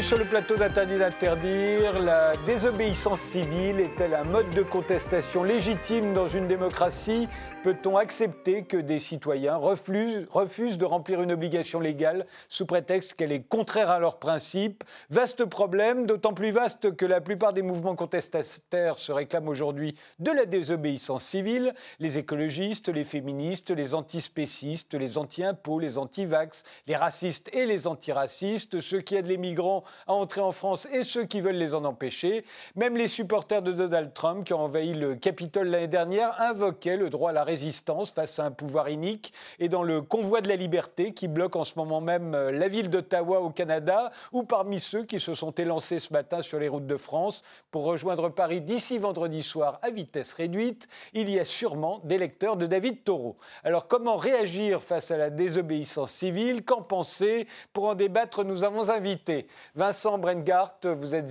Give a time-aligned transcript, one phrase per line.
[0.00, 1.98] Sur le plateau d'Interdit d'interdire.
[1.98, 7.28] La désobéissance civile est-elle un mode de contestation légitime dans une démocratie?
[7.64, 13.42] Peut-on accepter que des citoyens refusent, de remplir une obligation légale sous prétexte qu'elle est
[13.42, 14.84] contraire à leurs principes?
[15.10, 20.30] Vaste problème, d'autant plus vaste que la plupart des mouvements contestataires se réclament aujourd'hui de
[20.30, 21.74] la désobéissance civile.
[21.98, 28.80] Les écologistes, les féministes, les antispécistes, les anti-impôts, les anti-vax, les racistes et les antiracistes,
[28.80, 31.84] ceux qui aident les migrants à entrer en France et ceux qui veulent les en
[31.84, 32.44] empêcher.
[32.76, 37.10] Même les supporters de Donald Trump, qui ont envahi le Capitole l'année dernière, invoquaient le
[37.10, 39.32] droit à la résistance face à un pouvoir inique.
[39.58, 42.68] Et dans le convoi de la liberté, qui bloque en ce moment même euh, la
[42.68, 46.68] ville d'Ottawa au Canada, ou parmi ceux qui se sont élancés ce matin sur les
[46.68, 51.44] routes de France pour rejoindre Paris d'ici vendredi soir à vitesse réduite, il y a
[51.44, 53.36] sûrement des lecteurs de David Taureau.
[53.64, 56.64] Alors comment réagir face à la désobéissance civile?
[56.64, 57.46] Qu'en penser?
[57.72, 59.46] Pour en débattre, nous avons invité
[59.78, 61.30] Vincent Brengart, vous êtes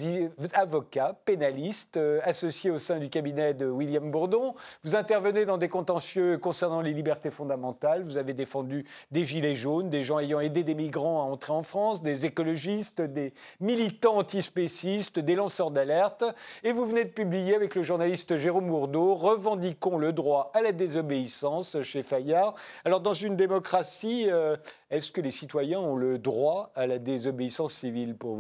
[0.53, 4.55] avocat, pénaliste, euh, associé au sein du cabinet de William Bourdon.
[4.85, 8.03] Vous intervenez dans des contentieux concernant les libertés fondamentales.
[8.03, 11.61] Vous avez défendu des gilets jaunes, des gens ayant aidé des migrants à entrer en
[11.61, 16.23] France, des écologistes, des militants antispécistes, des lanceurs d'alerte.
[16.63, 20.71] Et vous venez de publier avec le journaliste Jérôme Mourdeau Revendiquons le droit à la
[20.71, 22.55] désobéissance chez Fayard.
[22.85, 24.55] Alors, dans une démocratie, euh,
[24.89, 28.36] est-ce que les citoyens ont le droit à la désobéissance civile pour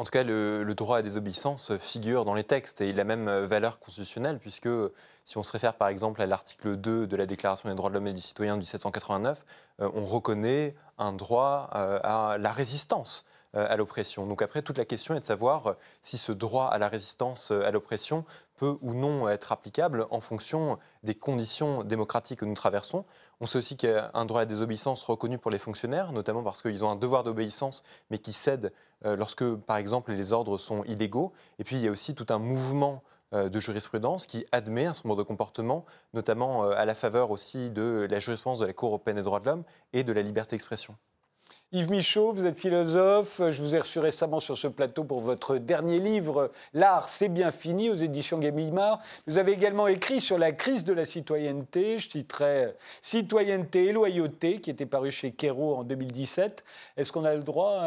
[0.00, 3.28] en tout cas, le, droit à désobéissance figure dans les textes et il a même
[3.28, 4.68] euh, valeur constitutionnelle, puisque
[5.26, 7.94] si on se réfère par exemple à l'article 2 de la Déclaration des droits de
[7.96, 9.44] l'homme et du citoyen de 1789,
[9.82, 14.28] euh, on reconnaît un droit euh, à la résistance à l'oppression.
[14.28, 17.72] Donc après, toute la question est de savoir si ce droit à la résistance à
[17.72, 18.24] l'oppression
[18.54, 23.04] peut ou non être applicable en fonction des conditions démocratiques que nous traversons.
[23.40, 26.12] On sait aussi qu'il y a un droit à la désobéissance reconnu pour les fonctionnaires,
[26.12, 28.72] notamment parce qu'ils ont un devoir d'obéissance, mais qui cèdent
[29.06, 31.32] euh, lorsque, par exemple, les ordres sont illégaux.
[31.58, 33.02] Et puis, il y a aussi tout un mouvement
[33.32, 37.30] euh, de jurisprudence qui admet un certain nombre de comportements, notamment euh, à la faveur
[37.30, 39.64] aussi de la jurisprudence de la Cour européenne des droits de l'homme
[39.94, 40.94] et de la liberté d'expression.
[41.72, 43.40] Yves Michaud, vous êtes philosophe.
[43.48, 47.52] Je vous ai reçu récemment sur ce plateau pour votre dernier livre, L'art, c'est bien
[47.52, 48.98] fini, aux éditions Gamilmar.
[49.28, 52.00] Vous avez également écrit sur la crise de la citoyenneté.
[52.00, 56.64] Je citerai Citoyenneté et loyauté, qui était paru chez Kero en 2017.
[56.96, 57.78] Est-ce qu'on a le droit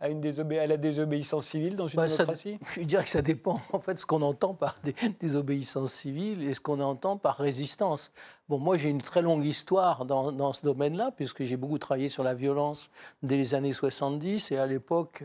[0.00, 2.60] à, une à la désobéissance civile dans une bah, démocratie?
[2.76, 4.78] Je dirais que ça dépend, en fait, ce qu'on entend par
[5.18, 8.12] désobéissance civile et ce qu'on entend par résistance.
[8.48, 12.08] Bon, moi, j'ai une très longue histoire dans, dans ce domaine-là, puisque j'ai beaucoup travaillé
[12.08, 12.90] sur la violence
[13.22, 14.50] dès les années 70.
[14.52, 15.24] Et à l'époque,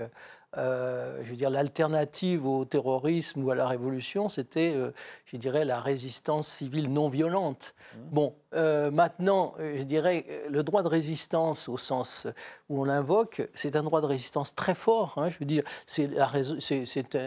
[0.56, 4.92] euh, je veux dire, l'alternative au terrorisme ou à la révolution, c'était, euh,
[5.26, 7.76] je dirais, la résistance civile non violente.
[7.76, 8.00] Mmh.
[8.12, 12.28] Bon, euh, maintenant, je dirais, le droit de résistance au sens
[12.70, 15.16] où on l'invoque, c'est un droit de résistance très fort.
[15.18, 16.10] Hein, je veux dire, c'est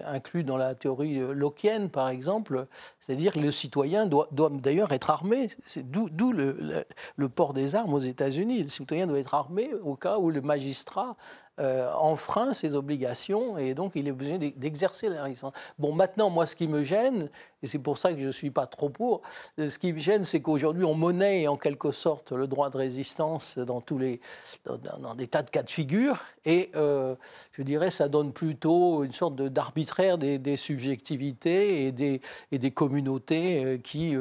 [0.07, 2.67] inclus dans la théorie lockienne, par exemple,
[3.01, 5.49] c'est-à-dire que le citoyen doit, doit d'ailleurs être armé.
[5.85, 6.85] D'où le,
[7.17, 8.63] le, port des armes aux États-Unis.
[8.63, 11.17] Le citoyen doit être armé au cas où le magistrat
[11.61, 15.53] euh, enfreint ses obligations et donc il est obligé d'exercer la résistance.
[15.79, 17.29] Bon, maintenant, moi, ce qui me gêne,
[17.63, 19.23] et c'est pour ça que je ne suis pas trop pour.
[19.59, 22.79] Euh, ce qui me gêne, c'est qu'aujourd'hui, on monnaie en quelque sorte le droit de
[22.79, 24.21] résistance dans, tous les,
[24.65, 27.15] dans, des tas de cas de figure, et euh,
[27.53, 32.21] je dirais ça donne plutôt une sorte d'arbitraire des, subjectivités et des,
[32.51, 34.17] des communautés euh, qui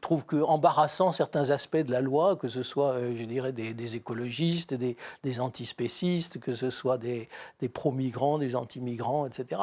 [0.00, 4.74] trouvent que, embarrassant certains aspects de la loi, que ce soit, je dirais, des, écologistes,
[4.74, 7.28] des, des, antispécistes, que ce soit des,
[7.60, 9.60] des pro-migrants, des anti-migrants, etc.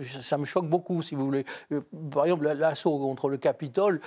[0.00, 1.44] Ça me choque beaucoup, si vous voulez
[2.10, 4.00] par exemple, l'assaut contre le Capitole,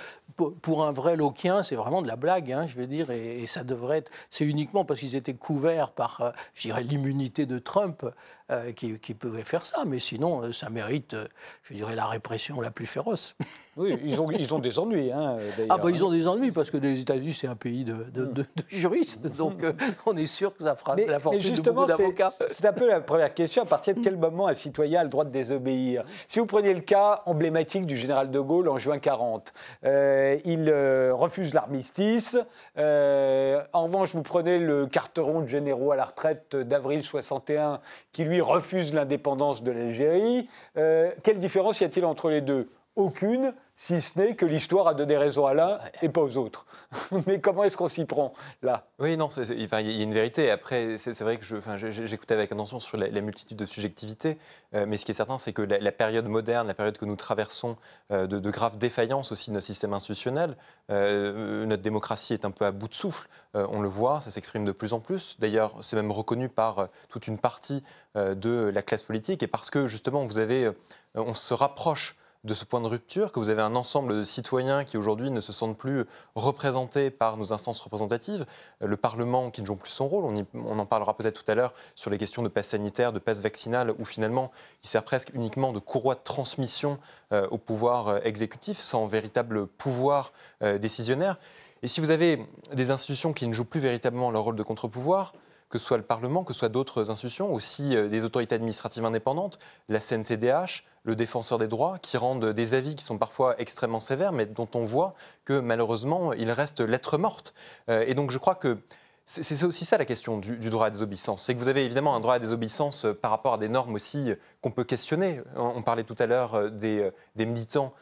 [0.62, 3.64] pour un vrai Loquien, c'est vraiment de la blague, hein, je veux dire, et, ça
[3.64, 4.10] devrait être.
[4.30, 8.06] C'est uniquement parce qu'ils étaient couverts par, euh, je dirais, l'immunité de Trump
[8.50, 11.16] euh, qui, qui, pouvaient faire ça, mais sinon, euh, ça mérite,
[11.62, 13.34] je dirais, la répression la plus féroce.
[13.76, 15.38] Oui, ils ont, ils ont des ennuis, hein,
[15.68, 18.44] Ah, bah, ils ont des ennuis, parce que les États-Unis, c'est un pays de, de,
[18.68, 19.64] juristes, donc
[20.06, 22.28] on est sûr que ça fera la fortune de beaucoup d'avocats.
[22.28, 25.10] C'est un peu la première question, à partir de quel moment un citoyen a le
[25.10, 26.04] droit de désobéir?
[26.28, 29.52] Si vous preniez le cas emblématique du général de Gaulle en juin 40,
[29.84, 32.36] euh, il euh, refuse l'armistice.
[32.78, 37.80] Euh, en revanche, vous prenez le carteron de généraux à la retraite d'avril 61
[38.12, 40.48] qui lui refuse l'indépendance de l'Algérie.
[40.74, 42.68] quelle différence y a-t-il entre les deux?
[43.00, 46.66] Aucune, si ce n'est que l'histoire a donné raison à l'un et pas aux autres.
[47.26, 48.84] Mais comment est-ce qu'on s'y prend là?
[48.98, 50.50] Oui, non, il y a une vérité.
[50.50, 51.44] Après, c'est vrai que
[51.88, 54.36] j'écoutais avec attention sur la, multitude de subjectivités,
[54.74, 57.16] euh, mais ce qui est certain, c'est que la, période moderne, la période que nous
[57.16, 57.78] traversons,
[58.12, 60.58] euh, de, graves défaillances aussi de notre système institutionnel,
[60.90, 63.30] euh, notre démocratie est un peu à bout de souffle.
[63.54, 65.38] on le voit, ça s'exprime de plus en plus.
[65.38, 67.82] D'ailleurs, c'est même reconnu par toute une partie
[68.14, 70.70] de la classe politique, et parce que justement, vous avez,
[71.14, 74.84] on se rapproche de ce point de rupture, que vous avez un ensemble de citoyens
[74.84, 78.46] qui aujourd'hui ne se sentent plus représentés par nos instances représentatives,
[78.80, 81.74] le Parlement qui ne joue plus son rôle, on, en parlera peut-être tout à l'heure
[81.94, 84.50] sur les questions de passe sanitaire, de passe vaccinal, où finalement
[84.82, 86.98] il sert presque uniquement de courroie de transmission
[87.32, 90.32] euh, au pouvoir euh, exécutif, sans véritable pouvoir
[90.62, 91.38] euh, décisionnaire.
[91.82, 95.34] Et si vous avez des institutions qui ne jouent plus véritablement leur rôle de contre-pouvoir,
[95.68, 99.58] que ce soit le Parlement, que ce soit d'autres institutions, aussi des autorités administratives indépendantes,
[99.88, 104.32] la CNCDH, le défenseur des droits, qui rendent des avis qui sont parfois extrêmement sévères,
[104.32, 105.14] mais dont on voit
[105.44, 107.54] que malheureusement, il reste lettre morte.
[107.88, 108.78] Euh, et donc je crois que
[109.26, 111.44] c'est aussi ça la question du, droit à désobéissance.
[111.44, 113.94] C'est que vous avez évidemment un droit à désobéissance euh, par rapport à des normes
[113.94, 115.40] aussi qu'on peut questionner.
[115.54, 117.94] On parlait tout à l'heure des, militants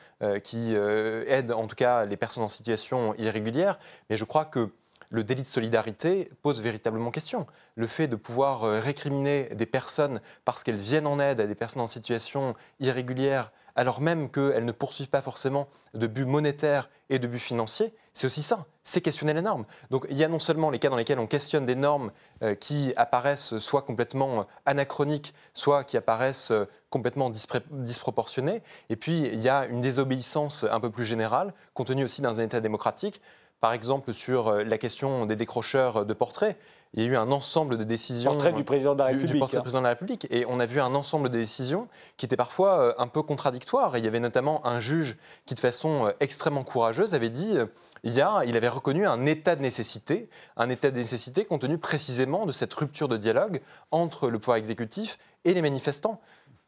[0.42, 3.78] qui aident en tout cas les personnes en situation irrégulière,
[4.08, 4.70] mais je crois que
[5.10, 7.46] le délit de solidarité pose véritablement question.
[7.76, 11.54] Le fait de pouvoir euh, récriminer des personnes parce qu'elles viennent en aide à des
[11.54, 17.18] personnes en situation irrégulière, alors même qu'elles ne poursuivent pas forcément de but monétaire et
[17.18, 19.64] de but financier, c'est aussi ça, c'est questionner les normes.
[19.90, 22.10] Donc il y a non seulement les cas dans lesquels on questionne des normes
[22.42, 27.30] euh, qui apparaissent soit complètement anachroniques, soit qui apparaissent euh, complètement
[27.70, 32.40] disproportionnées, et puis il y a une désobéissance un peu plus générale, contenue aussi dans
[32.40, 33.20] un État démocratique,
[33.60, 36.56] par exemple, sur euh, la question des décrocheurs de portraits,
[36.94, 38.30] il y a eu un ensemble de décisions.
[38.30, 39.32] Portrait du président de la République.
[39.32, 40.26] Du, portrait du président de la République.
[40.30, 43.98] Et on a vu un ensemble de décisions qui étaient parfois euh, un peu contradictoires.
[43.98, 47.56] il y avait notamment un juge qui, de façon euh, extrêmement courageuse, avait dit
[48.04, 51.62] il, y a, il avait reconnu un état de nécessité, un état de nécessité compte
[51.62, 56.20] tenu précisément de cette rupture de dialogue entre le pouvoir exécutif et les manifestants.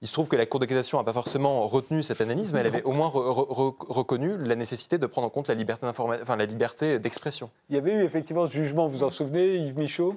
[0.03, 0.67] Il se trouve que la Cour de
[0.97, 5.07] n'a pas forcément retenu cette analyse, mais elle avait au moins reconnu la nécessité de
[5.07, 7.51] prendre en compte la liberté, enfin, la liberté d'expression.
[7.69, 10.17] Il y avait eu effectivement ce jugement, vous en souvenez, Yves Michaud?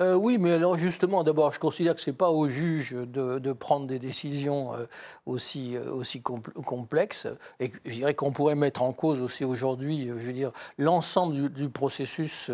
[0.00, 3.52] Euh, oui, mais alors justement, d'abord, je considère que ce n'est pas au juge de,
[3.52, 4.86] prendre des décisions euh,
[5.26, 7.28] aussi, euh, aussi complexes.
[7.60, 11.68] Et je dirais qu'on pourrait mettre en cause aussi aujourd'hui, je veux dire, l'ensemble du,
[11.68, 12.50] processus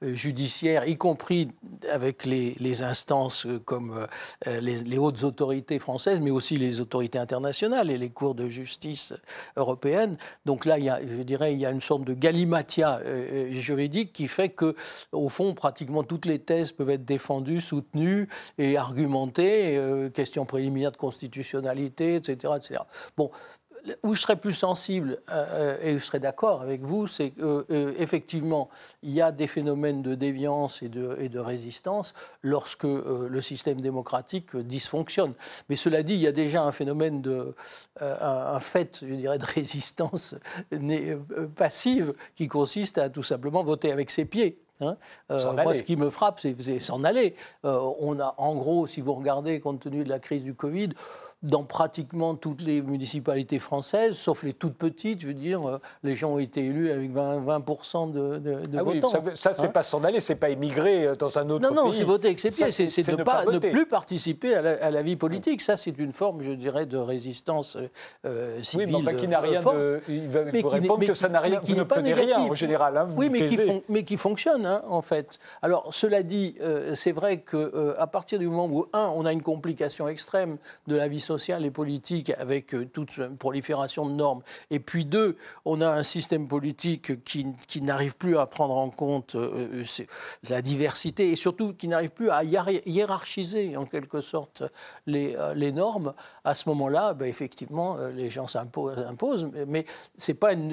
[0.00, 1.48] judiciaire, y compris
[1.90, 4.06] avec les, instances comme
[4.46, 9.12] les, hautes autorités françaises, mais aussi les autorités internationales et les cours de justice
[9.56, 10.16] européennes.
[10.44, 13.00] Donc là, il y a, je dirais, il y a une sorte de galimatia
[13.50, 14.74] juridique qui fait que,
[15.12, 20.96] au fond, pratiquement toutes les thèses être défendu, soutenu et argumenté, euh, question préliminaire de
[20.96, 22.54] constitutionnalité, etc.
[23.16, 23.30] Bon,
[24.04, 28.68] où je serais plus sensible euh, et où je serais d'accord avec vous, c'est qu'effectivement,
[28.70, 33.40] euh, il y a des phénomènes de déviance et de, et de résistance lorsque le
[33.40, 35.34] système démocratique dysfonctionne.
[35.68, 37.54] Mais cela dit, il y a déjà un phénomène de.
[38.00, 40.36] un, fait, je dirais, de résistance
[41.56, 44.58] passive qui consiste à tout simplement voter avec ses pieds.
[44.82, 44.96] Hein.
[45.30, 47.34] Euh, moi, ce qui me frappe, c'est s'en aller.
[47.64, 50.90] Euh, on a, en gros, si vous regardez, compte tenu de la crise du Covid,
[51.42, 56.14] dans pratiquement toutes les municipalités françaises, sauf les toutes petites, je veux dire, euh, les
[56.14, 57.58] gens ont été élus avec 20, 20
[58.12, 59.08] de, de, ah votants.
[59.24, 61.76] Oui, ça, c'est hein pas s'en aller, c'est pas émigrer euh, dans un autre pays.
[61.76, 65.02] Non, non, c'est voter avec ses pieds, c'est ne, pas, ne plus participer à la,
[65.02, 65.62] vie politique.
[65.62, 67.76] Ça, c'est une forme, je dirais, de résistance
[68.24, 68.86] euh, civile.
[68.86, 70.00] Oui, mais enfin, qui n'a rien de.
[70.08, 72.96] Il va vous répondre que ça n'a rien, vous ne rien en général.
[72.96, 75.40] Hein, oui, mais qui, mais qui, fonctionne, hein, en fait.
[75.60, 76.54] Alors, cela dit,
[76.94, 81.08] c'est vrai qu'à partir du moment où, un, on a une complication extrême de la
[81.08, 84.42] vie sociale, sociales et politiques avec euh, toute une prolifération de normes.
[84.70, 88.90] Et puis deux, on a un système politique qui, qui n'arrive plus à prendre en
[88.90, 90.04] compte euh, euh,
[90.50, 94.62] la diversité et surtout qui n'arrive plus à hiérarchiser en quelque sorte
[95.06, 96.12] les, les normes.
[96.44, 99.86] À ce moment-là, ben, effectivement, les gens s'imposent, mais
[100.16, 100.72] c'est pas une,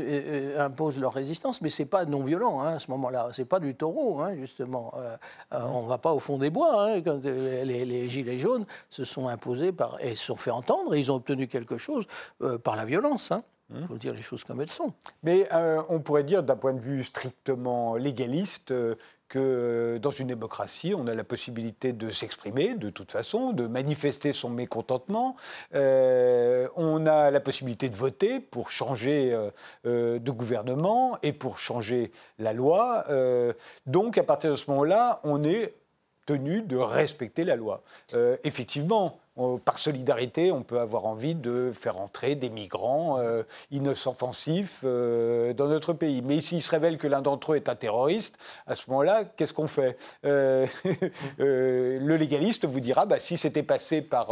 [0.57, 3.29] imposent leur résistance, mais c'est pas non violent hein, à ce moment-là.
[3.33, 4.93] C'est pas du taureau, hein, justement.
[5.51, 6.89] on va pas au fond des bois.
[6.89, 7.01] Hein,
[7.63, 11.11] les, les, gilets jaunes se sont imposés par, et se sont fait entendre et ils
[11.11, 12.07] ont obtenu quelque chose
[12.41, 13.31] euh, par la violence.
[13.31, 13.43] Hein.
[13.75, 14.93] Il faut dire les choses comme elles sont.
[15.21, 18.95] Mais euh, on pourrait dire, d'un point de vue strictement légaliste, euh,
[19.27, 24.33] que dans une démocratie, on a la possibilité de s'exprimer de toute façon, de manifester
[24.33, 25.35] son mécontentement.
[25.71, 29.37] on a la possibilité de voter pour changer
[29.83, 33.05] de gouvernement et pour changer la loi.
[33.85, 35.73] donc, à partir de ce moment-là, on est
[36.25, 37.83] tenu de respecter la loi.
[38.43, 39.19] effectivement,
[39.63, 43.19] par solidarité, on peut avoir envie de faire entrer des migrants
[43.71, 46.21] inoffensifs dans notre pays.
[46.21, 49.53] Mais s'il se révèle que l'un d'entre eux est un terroriste, à ce moment-là, qu'est-ce
[49.53, 49.97] qu'on fait?
[50.23, 54.31] Le légaliste vous dira, bah, si c'était passé par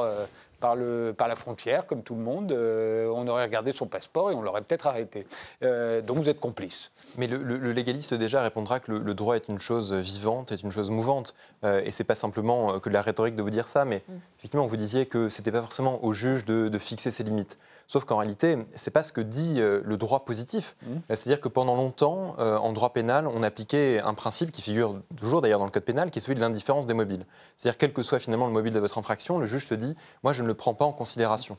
[0.59, 4.31] par, le, par la frontière, comme tout le monde, euh, on aurait regardé son passeport
[4.31, 5.27] et on l'aurait peut-être arrêté.
[5.63, 6.91] Euh, donc vous êtes complice.
[7.17, 10.89] Mais le, légaliste déjà répondra que le, droit est une chose vivante, est une chose
[10.89, 11.35] mouvante.
[11.63, 14.13] Euh, et c'est pas simplement que de la rhétorique de vous dire ça, mais mm.
[14.39, 17.57] effectivement, vous disiez que c'était pas forcément au juge de, de fixer ses limites.
[17.87, 20.75] Sauf qu'en réalité, ce n'est pas ce que dit euh, le droit positif.
[20.81, 20.95] Mmh.
[21.07, 25.41] C'est-à-dire que pendant longtemps, euh, en droit pénal, on appliquait un principe qui figure toujours
[25.41, 27.25] d'ailleurs dans le code pénal, qui est celui de l'indifférence des mobiles.
[27.55, 30.33] C'est-à-dire, quel que soit finalement le mobile de votre infraction, le juge se dit, moi,
[30.33, 31.57] je ne le prends pas en considération.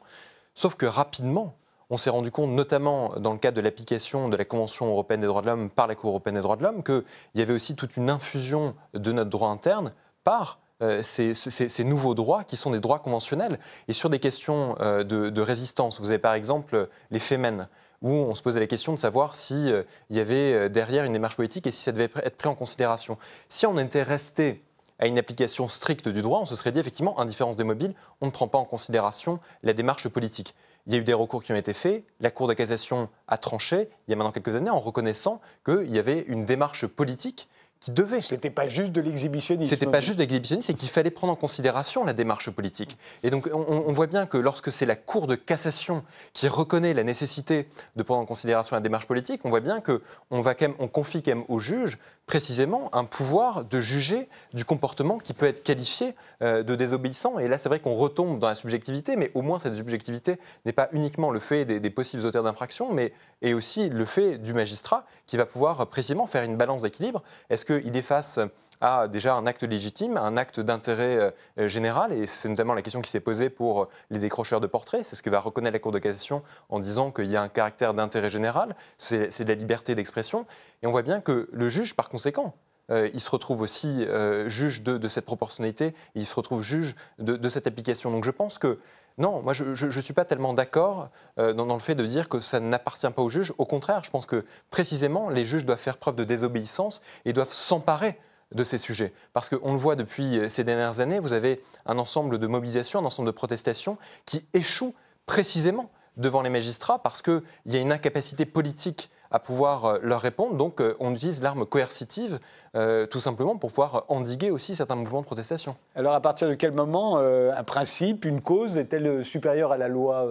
[0.54, 1.54] Sauf que rapidement,
[1.88, 5.26] on s'est rendu compte, notamment dans le cadre de l'application de la Convention européenne des
[5.26, 7.04] droits de l'homme par la Cour européenne des droits de l'homme, qu'il
[7.36, 9.94] y avait aussi toute une infusion de notre droit interne
[10.24, 13.58] par euh, ces, nouveaux droits qui sont des droits conventionnels.
[13.88, 17.66] Et sur des questions euh, de, résistance, vous avez par exemple les Femen,
[18.00, 21.34] où on se posait la question de savoir s'il euh, y avait derrière une démarche
[21.34, 23.18] politique et si ça devait être pris en considération.
[23.48, 24.62] Si on était resté
[25.00, 28.26] à une application stricte du droit, on se serait dit effectivement, indifférence des mobiles, on
[28.26, 30.54] ne prend pas en considération la démarche politique.
[30.86, 33.36] Il y a eu des recours qui ont été faits, la Cour de cassation a
[33.36, 37.48] tranché, il y a maintenant quelques années, en reconnaissant qu'il y avait une démarche politique
[37.80, 38.20] qui devait.
[38.20, 39.70] C'était pas juste de l'exhibitionnisme.
[39.70, 42.98] C'était pas juste de l'exhibitionnisme, c'est qu'il fallait prendre en considération la démarche politique.
[43.22, 47.04] Et donc on, voit bien que lorsque c'est la Cour de cassation qui reconnaît la
[47.04, 50.68] nécessité de prendre en considération la démarche politique, on voit bien que on va quand
[50.68, 55.32] même, on confie quand même au juge précisément un pouvoir de juger du comportement qui
[55.32, 57.38] peut être qualifié euh, de désobéissant.
[57.38, 60.72] Et là, c'est vrai qu'on retombe dans la subjectivité, mais au moins cette subjectivité n'est
[60.72, 65.04] pas uniquement le fait des, possibles auteurs d'infraction, mais est aussi le fait du magistrat
[65.26, 67.22] qui va pouvoir précisément faire une balance d'équilibre.
[67.50, 68.40] Est-ce qu'il est face
[68.80, 73.00] à déjà un acte légitime, un acte d'intérêt euh, général, et c'est notamment la question
[73.00, 75.92] qui s'est posée pour les décrocheurs de portraits, c'est ce que va reconnaître la Cour
[75.92, 79.94] de cassation en disant qu'il y a un caractère d'intérêt général, c'est de la liberté
[79.94, 80.46] d'expression,
[80.82, 82.54] et on voit bien que le juge, par conséquent,
[82.90, 86.94] euh, il se retrouve aussi euh, juge de, cette proportionnalité, et il se retrouve juge
[87.18, 88.10] de, cette application.
[88.10, 88.78] Donc je pense que
[89.18, 92.40] non, moi je ne suis pas tellement d'accord euh, dans, le fait de dire que
[92.40, 93.52] ça n'appartient pas au juge.
[93.58, 97.52] Au contraire, je pense que précisément les juges doivent faire preuve de désobéissance et doivent
[97.52, 98.18] s'emparer
[98.52, 99.12] de ces sujets.
[99.34, 103.04] Parce qu'on le voit depuis ces dernières années, vous avez un ensemble de mobilisations, un
[103.04, 104.94] ensemble de protestations qui échouent
[105.26, 110.20] précisément devant les magistrats parce qu'il y a une incapacité politique à pouvoir euh, leur
[110.20, 110.54] répondre.
[110.54, 112.38] Donc euh, on utilise l'arme coercitive
[112.74, 115.76] euh, tout simplement pour pouvoir endiguer aussi certains mouvements de protestation.
[115.94, 120.26] Alors à partir de quel moment un principe, une cause est-elle supérieure à la loi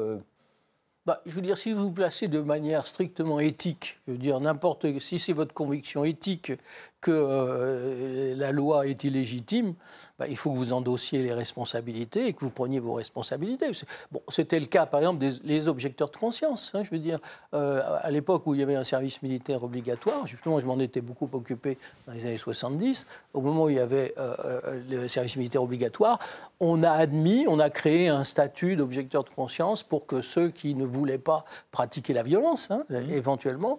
[1.05, 4.41] bah, je veux dire, si vous vous placez de manière strictement éthique, je veux dire,
[4.41, 6.51] n'importe, si c'est votre conviction éthique
[6.99, 9.73] que la loi est illégitime,
[10.19, 13.69] bah, il faut que vous endossiez les responsabilités et que vous preniez vos responsabilités.
[14.12, 16.71] Bon, c'était le cas, par exemple, des objecteurs de conscience.
[16.74, 17.19] Hein, je veux dire,
[17.53, 21.01] euh, à l'époque où il y avait un service militaire obligatoire, justement, je m'en étais
[21.01, 25.07] beaucoup occupé dans les années 70, au moment où il y avait euh, euh, le
[25.07, 26.19] service militaire obligatoire,
[26.59, 30.74] on a admis, on a créé un statut d'objecteur de conscience pour que ceux qui
[30.74, 33.12] ne voulaient pas pratiquer la violence, hein, mmh.
[33.12, 33.77] éventuellement,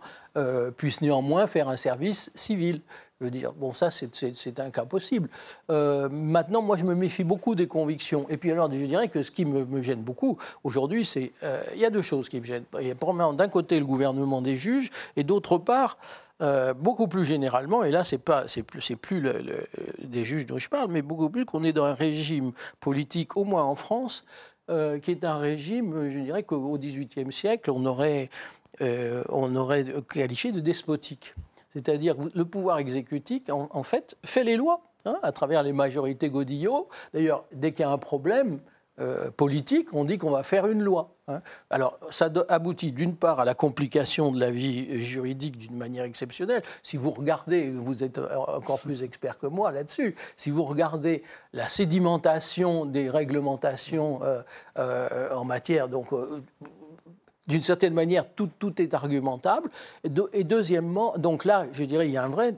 [0.77, 2.81] puissent néanmoins faire un service civil.
[3.21, 5.29] Je veux dire, bon, ça, c'est un cas possible.
[5.71, 8.27] Euh, maintenant, moi, je me méfie beaucoup des convictions.
[8.29, 11.33] Et puis, alors, je dirais que ce qui me, gêne beaucoup aujourd'hui, c'est.
[11.43, 12.65] Euh, il y a deux choses qui me gênent.
[12.81, 15.99] Il y a d'un côté le gouvernement des juges, et d'autre part,
[16.43, 19.21] euh, beaucoup plus généralement, et là, c'est pas, c'est plus, plus
[20.01, 23.43] des juges dont je parle, mais beaucoup plus qu'on est dans un régime politique, au
[23.43, 24.25] moins en France,
[24.69, 28.29] qui est un régime, je dirais qu'au XVIIIe siècle, on aurait,
[28.81, 31.35] on aurait qualifié de despotique.
[31.69, 36.31] C'est-à-dire que le pouvoir exécutif, en, fait, fait les lois hein, à travers les majorités
[36.31, 36.89] Godillot.
[37.13, 38.61] D'ailleurs, dès qu'il y a un problème
[39.01, 41.15] euh, politique, on dit qu'on va faire une loi.
[41.29, 41.41] Hein.
[41.71, 46.63] Alors, ça aboutit d'une part à la complication de la vie juridique d'une manière exceptionnelle.
[46.83, 51.69] Si vous regardez, vous êtes encore plus expert que moi là-dessus, si vous regardez la
[51.69, 54.43] sédimentation des réglementations euh,
[54.79, 56.09] euh, en matière donc
[57.49, 59.71] d'une certaine manière, tout, tout, est argumentable.
[60.33, 62.55] Et, deuxièmement, donc là, je dirais, il y a un vrai.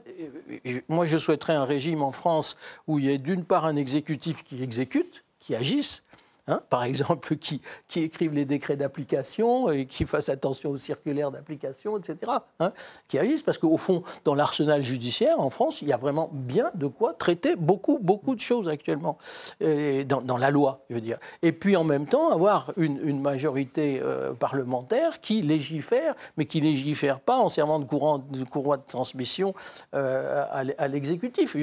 [0.89, 2.57] Moi, je souhaiterais un régime en France
[2.87, 6.03] où il y ait d'une part un exécutif qui exécute, qui agisse,
[6.51, 7.61] Hein, par exemple, qui,
[7.95, 12.17] écrivent les décrets d'application et qui fassent attention aux circulaires d'application, etc.,
[12.59, 12.73] hein,
[13.07, 16.69] qui agissent, parce qu'au fond, dans l'arsenal judiciaire, en France, il y a vraiment bien
[16.75, 19.17] de quoi traiter beaucoup, beaucoup de choses actuellement,
[19.61, 21.19] dans, la loi, je veux dire.
[21.41, 27.19] Et puis, en même temps, avoir une, majorité euh, parlementaire qui légifère, mais qui légifère
[27.21, 29.53] pas en servant de courant de, courroie de transmission
[29.93, 30.43] euh,
[30.77, 31.55] à l'exécutif.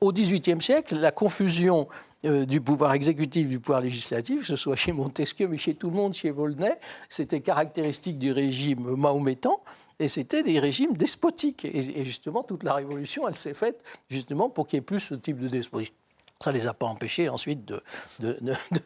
[0.00, 1.88] Au XVIIIe siècle, la confusion
[2.24, 5.90] euh, du pouvoir exécutif, du pouvoir législatif, que ce soit chez Montesquieu, mais chez tout
[5.90, 6.76] le monde, chez Volney,
[7.08, 9.60] c'était caractéristique du régime mahométan.
[10.00, 11.64] Et c'était des régimes despotiques.
[11.64, 15.14] Et, justement, toute la révolution, elle s'est faite justement pour qu'il y ait plus ce
[15.14, 15.94] type de despotisme.
[16.42, 17.82] Ça ne les a pas empêchés ensuite de,
[18.18, 18.36] de,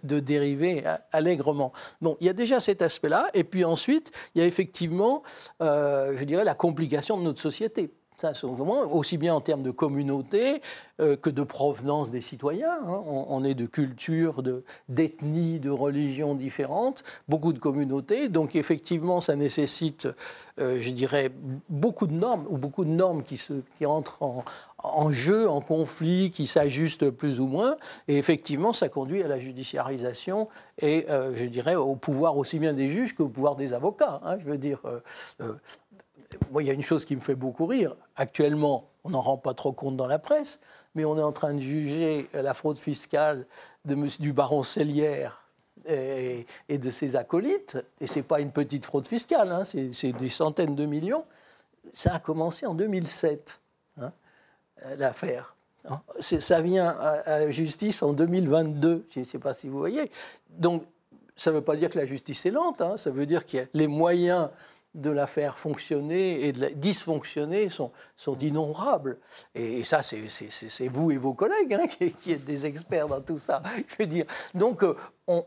[0.05, 1.73] de, dériver allègrement.
[2.03, 3.29] Bon, il y a déjà cet aspect-là.
[3.33, 5.23] Et puis ensuite, il y a effectivement,
[5.63, 7.91] euh, je dirais, la complication de notre société.
[8.21, 8.33] Ça,
[8.91, 10.61] aussi bien en termes de communauté
[11.01, 12.77] euh, que de provenance des citoyens.
[12.85, 13.01] Hein.
[13.07, 14.43] On, est de cultures,
[14.89, 18.29] d'ethnies, de, religions différentes, beaucoup de communautés.
[18.29, 20.09] Donc effectivement, ça nécessite,
[20.59, 21.31] euh, je dirais,
[21.69, 24.45] beaucoup de normes, ou beaucoup de normes qui, se, qui entrent en,
[24.79, 27.77] en jeu, en conflit, qui s'ajustent plus ou moins.
[28.09, 30.49] Et effectivement, ça conduit à la judiciarisation
[30.81, 34.21] et, euh, je dirais, au pouvoir aussi bien des juges qu'au pouvoir des avocats.
[34.25, 34.39] Hein.
[34.41, 34.81] je veux dire,
[36.59, 37.97] il y a une chose qui me fait beaucoup rire.
[38.17, 40.61] Actuellement, on n'en rend pas trop compte dans la presse,
[40.95, 43.47] mais on est en train de juger la fraude fiscale
[43.85, 45.43] du baron Cellière
[45.87, 47.79] et, de ses acolytes.
[48.01, 51.25] Et ce n'est pas une petite fraude fiscale, hein, c'est des centaines de millions.
[51.93, 53.61] Ça a commencé en 2007,
[54.01, 54.13] hein,
[54.99, 55.55] l'affaire.
[56.21, 60.11] Ça vient à la justice en 2022, je ne sais pas si vous voyez.
[60.51, 60.85] Donc,
[61.35, 62.97] ça ne veut pas dire que la justice est lente, hein.
[62.99, 64.51] ça veut dire qu'il y a les moyens
[64.99, 69.19] de la faire fonctionner et de la dysfonctionner sont, sont innombrables.
[69.55, 71.87] Et, ça, c'est vous et vos collègues hein,
[72.21, 73.63] qui, êtes des experts dans tout ça.
[73.87, 74.27] Je veux dire.
[74.55, 74.95] Donc, euh,
[75.27, 75.45] on,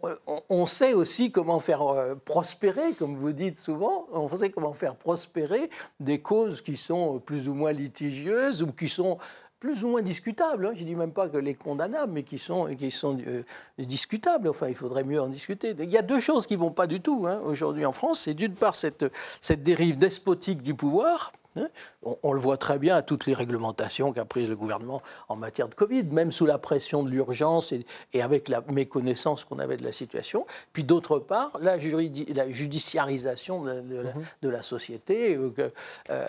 [0.50, 4.96] on, sait aussi comment faire euh, prospérer, comme vous dites souvent, on sait comment faire
[4.96, 9.18] prospérer des causes qui sont plus ou moins litigieuses ou qui sont
[9.62, 10.66] plus ou moins discutables.
[10.66, 10.72] Hein.
[10.74, 13.44] Je ne dis même pas que les condamnables, mais qui sont, qui sont euh,
[13.78, 14.50] discutables.
[14.50, 15.76] Enfin, il faudrait mieux en discuter.
[15.78, 18.22] Il y a deux choses qui ne vont pas du tout hein, aujourd'hui en France.
[18.22, 19.06] C'est d'une part cette,
[19.40, 21.68] cette dérive despotique du pouvoir, Hein
[22.24, 25.68] on, le voit très bien à toutes les réglementations qu'a prises le gouvernement en matière
[25.68, 29.84] de Covid, même sous la pression de l'urgence et, avec la méconnaissance qu'on avait de
[29.84, 30.46] la situation.
[30.72, 35.36] Puis d'autre part, la, judiciarisation de, la, société.
[35.36, 35.52] Euh,
[36.10, 36.26] euh,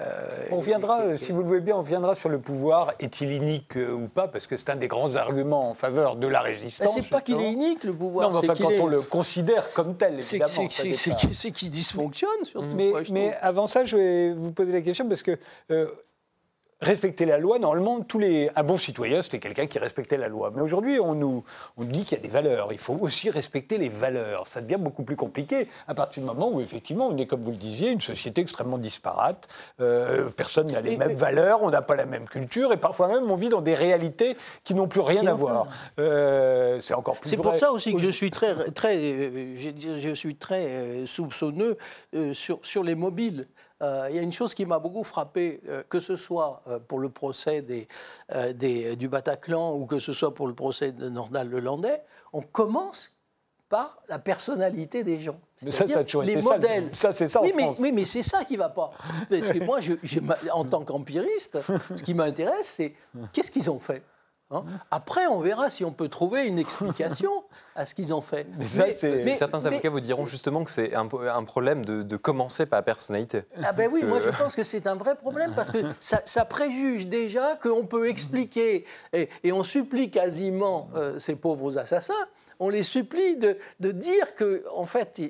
[0.50, 2.93] on viendra, si vous le voulez bien, on viendra sur le pouvoir.
[2.99, 4.26] Est-il inique euh, ou pas?
[4.29, 6.94] Parce que c'est un des grands arguments en faveur de la résistance.
[6.94, 8.31] C'est pas qu'il est inique, le pouvoir.
[8.31, 10.68] Non, mais enfin, quand on le considère comme tel, évidemment.
[11.33, 12.66] C'est qu'il dysfonctionne, surtout.
[12.75, 15.38] Mais, mais avant ça, je vais vous poser la question parce que
[15.70, 15.87] euh,
[16.83, 20.53] respecter la loi, normalement, tous les, un bon citoyen, c'était quelqu'un qui respectait la loi.
[20.55, 21.44] Mais aujourd'hui, on nous,
[21.77, 22.72] on dit qu'il y a des valeurs.
[22.72, 24.48] Il faut aussi respecter les valeurs.
[24.48, 27.53] Ça devient beaucoup plus compliqué à partir du moment où, effectivement, on est, comme vous
[27.53, 29.48] le disiez, une société extrêmement disparate.
[29.81, 33.31] Euh, personne n'a les mêmes valeurs, on n'a pas la même culture, et parfois même,
[33.31, 35.68] on vit dans des réalités qui n'ont plus rien à voir.
[36.01, 40.35] Euh, c'est encore plus C'est pour ça aussi que je suis très, très, je suis
[40.35, 41.79] très soupçonneux
[42.33, 43.46] sur, sur les mobiles.
[43.83, 46.79] Euh, il y a une chose qui m'a beaucoup frappé, euh, que ce soit euh,
[46.79, 51.49] pour le procès des, du Bataclan ou que ce soit pour le procès de Nordal
[51.49, 53.12] Lelandais, on commence
[53.68, 55.40] par la personnalité des gens.
[55.62, 56.90] Mais ça, ça a toujours les été modèles.
[56.92, 57.12] ça.
[57.12, 57.79] c'est ça oui, en mais, France.
[57.81, 58.90] Oui, mais c'est ça qui ne va pas.
[59.31, 59.95] Parce que moi, je,
[60.53, 61.59] en tant qu'empiriste,
[61.97, 62.95] ce qui m'intéresse, c'est
[63.33, 64.03] qu'est-ce qu'ils ont fait
[64.53, 67.31] Hein Après, on verra si on peut trouver une explication
[67.77, 68.47] à ce qu'ils ont fait.
[68.59, 68.93] Mais,
[69.37, 73.43] certains avocats vous diront justement que c'est un, problème de, commencer par la personnalité.
[73.62, 77.07] Ah ben oui, moi je pense que c'est un vrai problème parce que ça, préjuge
[77.07, 82.15] déjà qu'on peut expliquer et, on supplie quasiment euh, ces pauvres assassins
[82.62, 85.20] on les supplie de, dire que, en fait,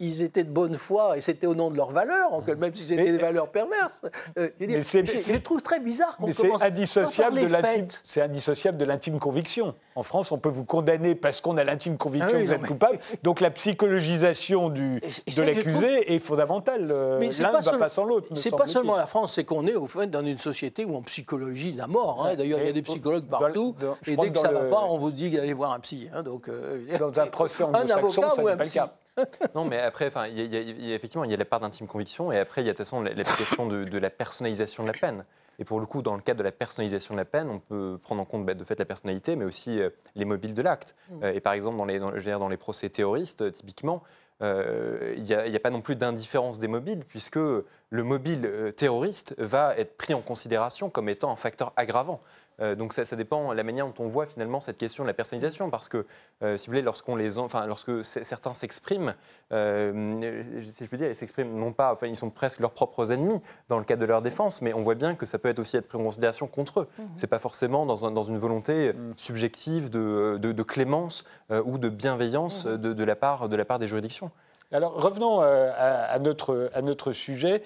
[0.00, 3.12] ils, étaient de bonne foi et c'était au nom de leurs valeurs, même si c'était
[3.12, 4.02] des valeurs perverses.
[4.36, 7.86] Euh, je, trouve très bizarre qu'on commence c'est indissociable de l'intime.
[8.04, 9.74] C'est indissociable de l'intime conviction.
[9.94, 12.66] En France, on peut vous condamner parce qu'on a l'intime conviction ah que vous êtes
[12.66, 12.98] coupable.
[13.22, 16.88] Donc la psychologisation du, de l'accusé est fondamentale.
[16.90, 18.28] Euh, l'un ne va pas sans l'autre.
[18.34, 21.02] C'est pas seulement la France, c'est qu'on est au fait dans une société où on
[21.02, 22.26] psychologie la mort.
[22.26, 22.34] Hein.
[22.34, 23.76] D'ailleurs, il y a des psychologues partout.
[24.06, 26.08] et dès que, ça ne va pas, on vous dit d'aller voir un psy.
[26.12, 26.22] Hein.
[26.22, 28.92] donc, euh, dans un procès anglo-saxon, ça n'est pas le cas.
[29.54, 32.32] non, mais après, enfin, il y, a effectivement, il y a la part d'intime conviction,
[32.32, 34.94] et après, il y a de toute façon l'application de, de, la personnalisation de la
[34.94, 35.24] peine.
[35.58, 37.98] Et pour le coup, dans le cadre de la personnalisation de la peine, on peut
[38.02, 40.96] prendre en compte bah, de fait la personnalité, mais aussi euh, les mobiles de l'acte.
[41.10, 41.24] Mm.
[41.24, 44.02] Euh, et par exemple, dans les, dans, dans les procès terroristes, typiquement,
[44.42, 49.34] euh, il n'y a, a, pas non plus d'indifférence des mobiles, puisque le mobile terroriste
[49.38, 52.18] va être pris en considération comme étant un facteur aggravant.
[52.60, 55.14] Euh, donc ça, dépend de la manière dont on voit finalement cette question de la
[55.14, 56.06] personnalisation, parce que
[56.42, 59.14] euh, si vous voulez, lorsqu'on les, enfin, lorsque certains s'expriment,
[59.52, 63.12] euh, si je peux dire, ils s'expriment non pas, enfin, ils sont presque leurs propres
[63.12, 65.58] ennemis dans le cadre de leur défense, mais on voit bien que ça peut être
[65.58, 66.88] aussi être pris en considération contre eux.
[66.96, 67.06] Ce mmh.
[67.16, 69.12] C'est pas forcément dans, dans une volonté mmh.
[69.16, 72.76] subjective de, de, clémence ou de bienveillance mmh.
[72.76, 74.30] de, de, la part, de la part des juridictions.
[74.72, 77.62] Alors revenons à, notre, à notre sujet.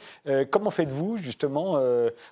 [0.51, 1.81] comment faites-vous justement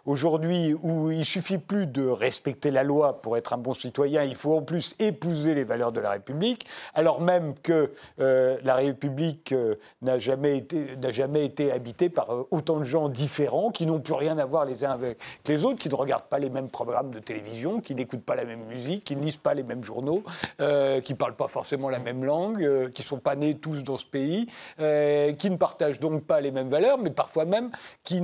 [0.05, 4.35] aujourd'hui où il suffit plus de respecter la loi pour être un bon citoyen, il
[4.35, 9.55] faut en plus épouser les valeurs de la République, alors même que la République
[10.03, 14.39] n'a jamais, été, jamais été habitée par autant de gens différents qui n'ont plus rien
[14.39, 17.19] à voir les uns avec les autres, qui ne regardent pas les mêmes programmes de
[17.19, 20.23] télévision, qui n'écoutent pas la même musique, qui ne lisent pas les mêmes journaux,
[20.61, 23.57] euh, qui ne parlent pas forcément la même langue, euh, qui ne sont pas nés
[23.57, 24.47] tous dans ce pays,
[24.81, 27.71] euh, qui ne partagent donc pas les mêmes valeurs, mais parfois même
[28.03, 28.21] qui,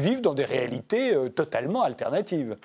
[0.00, 2.56] vivent dans des réalités totalement alternatives.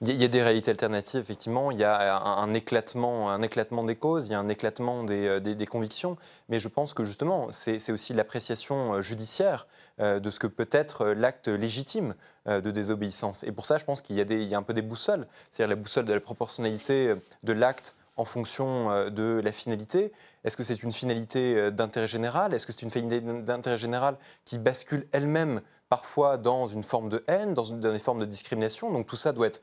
[0.00, 1.70] Il y a des réalités alternatives, effectivement.
[1.70, 5.40] Il y a un, éclatement, un éclatement des causes, il y a un éclatement des,
[5.40, 6.16] des, convictions.
[6.48, 9.66] Mais je pense que justement, c'est aussi l'appréciation judiciaire
[9.98, 12.14] de ce que peut être l'acte légitime
[12.46, 13.44] de désobéissance.
[13.44, 15.26] Et pour ça, je pense qu'il y, a un peu des boussoles.
[15.50, 20.12] C'est-à-dire la boussole de la proportionnalité de l'acte en fonction euh, de la finalité.
[20.44, 22.54] Est-ce que c'est une finalité euh, d'intérêt général?
[22.54, 27.24] Est-ce que c'est une finalité d'intérêt général qui bascule elle-même parfois dans une forme de
[27.28, 28.92] haine, dans, une, des formes de discrimination?
[28.92, 29.60] Donc tout ça doit être,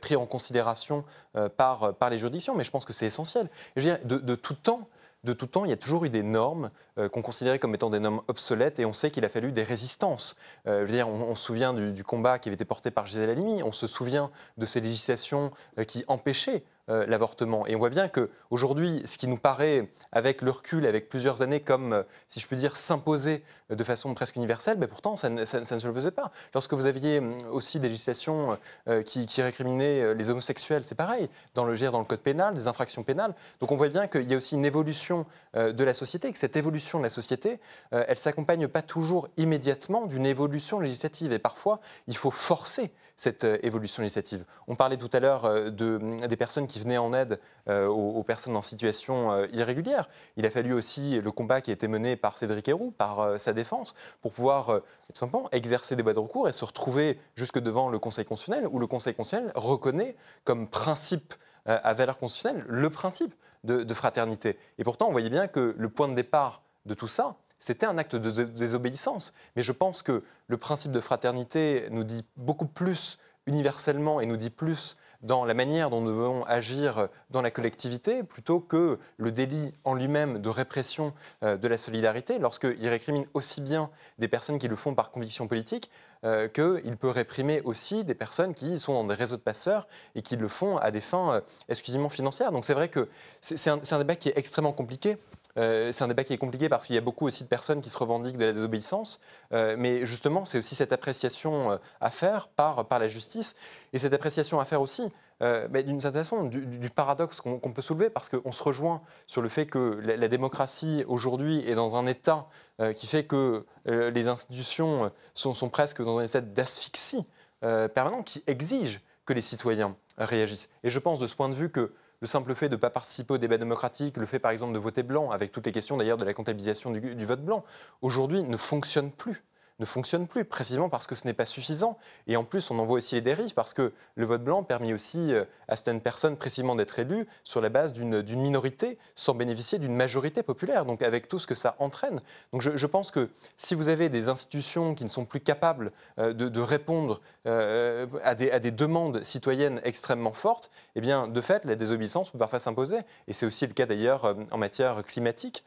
[0.00, 1.04] pris en considération
[1.36, 3.48] euh, par, les juridictions, mais je pense que c'est essentiel.
[3.76, 4.88] De tout temps,
[5.24, 7.98] de tout temps, il y a toujours eu des normes qu'on considérait comme étant des
[7.98, 10.36] normes obsolètes et on sait qu'il a fallu des résistances.
[10.66, 13.62] je veux dire, on, se souvient du, combat qui avait été porté par Gisèle Halimi,
[13.62, 15.50] on se souvient de ces législations
[15.86, 17.66] qui empêchaient euh, l'avortement.
[17.66, 21.60] Et on voit bien qu'aujourd'hui, ce qui nous paraît, avec le recul, avec plusieurs années,
[21.60, 25.46] comme, euh, si je puis dire, s'imposer de façon presque universelle, mais pourtant, ça ne,
[25.46, 26.30] se le faisait pas.
[26.52, 31.64] Lorsque vous aviez hum, aussi des législations euh, qui, récriminaient les homosexuels, c'est pareil, dans
[31.64, 33.34] le, dans le code pénal, des infractions pénales.
[33.60, 36.38] Donc on voit bien qu'il y a aussi une évolution de la société, et que
[36.38, 37.60] cette évolution de la société,
[37.92, 41.32] elle ne s'accompagne pas toujours immédiatement d'une évolution législative.
[41.32, 44.44] Et parfois, il faut forcer cette évolution législative.
[44.66, 48.56] On parlait tout à l'heure de, des personnes qui venait en aide euh, aux, personnes
[48.56, 50.08] en situation euh, irrégulière.
[50.36, 53.38] Il a fallu aussi le combat qui a été mené par Cédric Héroux, par euh,
[53.38, 57.58] sa défense, pour pouvoir tout simplement exercer des voies de recours et se retrouver jusque
[57.58, 61.34] devant le Conseil constitutionnel, où le Conseil constitutionnel reconnaît comme principe
[61.66, 64.58] à valeur constitutionnelle le principe de, de fraternité.
[64.76, 67.96] Et pourtant, on voyait bien que le point de départ de tout ça, c'était un
[67.96, 69.32] acte de désobéissance.
[69.56, 74.36] Mais je pense que le principe de fraternité nous dit beaucoup plus universellement et nous
[74.36, 79.32] dit plus dans la manière dont nous devons agir dans la collectivité, plutôt que le
[79.32, 84.58] délit en lui-même de répression euh, de la solidarité, lorsqu'il récrimine aussi bien des personnes
[84.58, 85.90] qui le font par conviction politique,
[86.24, 90.20] euh, qu'il peut réprimer aussi des personnes qui sont dans des réseaux de passeurs et
[90.20, 92.52] qui le font à des fins euh, exclusivement financières.
[92.52, 93.08] Donc c'est vrai que
[93.40, 95.16] c'est un débat qui est extrêmement compliqué.
[95.56, 97.80] Euh, c'est un débat qui est compliqué parce qu'il y a beaucoup aussi de personnes
[97.80, 99.20] qui se revendiquent de la désobéissance.
[99.52, 103.54] Euh, mais justement, c'est aussi cette appréciation euh, à faire par, par la justice.
[103.92, 105.02] Et cette appréciation à faire aussi,
[105.40, 109.66] d'une certaine façon, du, paradoxe qu'on peut soulever, parce qu'on se rejoint sur le fait
[109.66, 112.46] que la, démocratie aujourd'hui est dans un état
[112.94, 117.26] qui fait que les institutions sont, sont, presque dans un état d'asphyxie
[117.60, 120.70] permanent qui exige que les citoyens réagissent.
[120.82, 122.90] Et je pense de ce point de vue que le simple fait de ne pas
[122.90, 125.96] participer au débat démocratique, le fait par exemple de voter blanc, avec toutes les questions
[125.96, 127.64] d'ailleurs de la comptabilisation du vote blanc,
[128.02, 129.44] aujourd'hui ne fonctionne plus
[129.80, 131.98] ne fonctionne plus, précisément parce que ce n'est pas suffisant.
[132.26, 134.92] Et en plus, on en voit aussi les dérives, parce que le vote blanc permet
[134.92, 139.78] aussi euh, à certaines personnes précisément d'être élues sur la base d'une minorité, sans bénéficier
[139.78, 142.20] d'une majorité populaire, donc avec tout ce que ça entraîne.
[142.52, 146.32] Donc je, pense que si vous avez des institutions qui ne sont plus capables euh,
[146.32, 151.64] de, répondre euh, à, des, à, des, demandes citoyennes extrêmement fortes, eh bien, de fait,
[151.64, 152.98] la désobéissance peut parfois s'imposer.
[153.26, 155.64] Et c'est aussi le cas d'ailleurs en matière climatique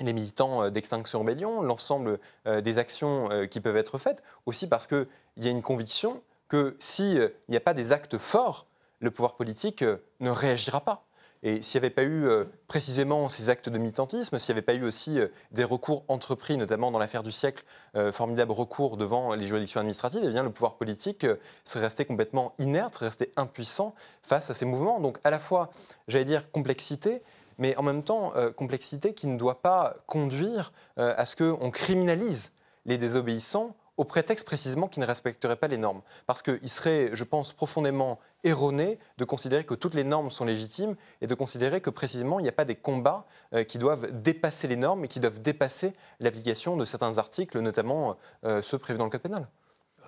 [0.00, 4.66] les militants euh, d'Extinction Rebellion, l'ensemble euh, des actions euh, qui peuvent être faites, aussi
[4.66, 5.06] parce qu'il
[5.38, 8.66] y a une conviction que s'il n'y a pas des actes forts,
[9.00, 9.84] le pouvoir politique
[10.20, 11.04] ne réagira pas.
[11.42, 12.26] Et s'il n'y avait pas eu
[12.68, 15.18] précisément ces actes de militantisme, s'il n'y avait pas eu aussi
[15.50, 17.64] des recours entrepris, notamment dans l'affaire du siècle,
[18.12, 21.26] formidable recours devant les juridictions administratives, eh bien le pouvoir politique
[21.64, 25.00] serait resté complètement inerte, serait resté impuissant face à ces mouvements.
[25.00, 25.70] Donc à la fois,
[26.08, 27.20] j'allais dire, complexité,
[27.58, 31.70] mais en même temps, euh, complexité qui ne doit pas conduire euh, à ce qu'on
[31.70, 32.52] criminalise
[32.86, 36.02] les désobéissants au prétexte précisément qu'ils ne respecteraient pas les normes.
[36.26, 40.96] Parce qu'il serait, je pense, profondément erroné de considérer que toutes les normes sont légitimes
[41.20, 44.66] et de considérer que précisément il n'y a pas des combats euh, qui doivent dépasser
[44.66, 48.16] les normes et qui doivent dépasser l'application de certains articles, notamment
[48.62, 49.48] ceux prévus dans le Code pénal.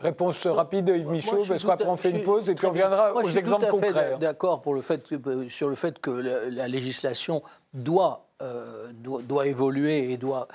[0.02, 3.28] Réponse rapide, Yves Michaud, parce qu'après on fait une pause et puis on viendra aux
[3.28, 4.12] exemples concrets.
[4.14, 4.18] Hein.
[4.18, 9.46] D'accord pour le fait, euh, sur le fait que la, législation doit, euh, doit, doit,
[9.46, 10.48] évoluer et doit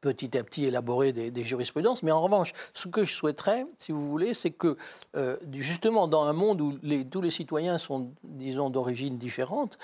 [0.00, 2.02] petit à petit élaborer des, jurisprudences.
[2.02, 4.76] Mais en revanche, ce que je souhaiterais, si vous voulez, c'est que
[5.16, 9.78] euh, justement dans un monde où les, tous les citoyens sont, disons, d'origine différente,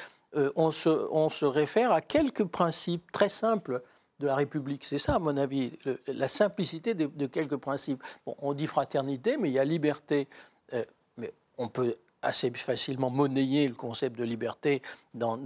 [0.55, 3.83] on, se, on se réfère à quelques principes très simples
[4.21, 4.85] de la République.
[4.85, 5.73] C'est ça, à mon avis,
[6.07, 8.03] la simplicité de, quelques principes.
[8.27, 10.29] on dit fraternité, mais il y a liberté.
[10.75, 10.85] Euh,
[11.17, 14.83] mais on peut assez facilement monnayer le concept de liberté
[15.15, 15.39] dans,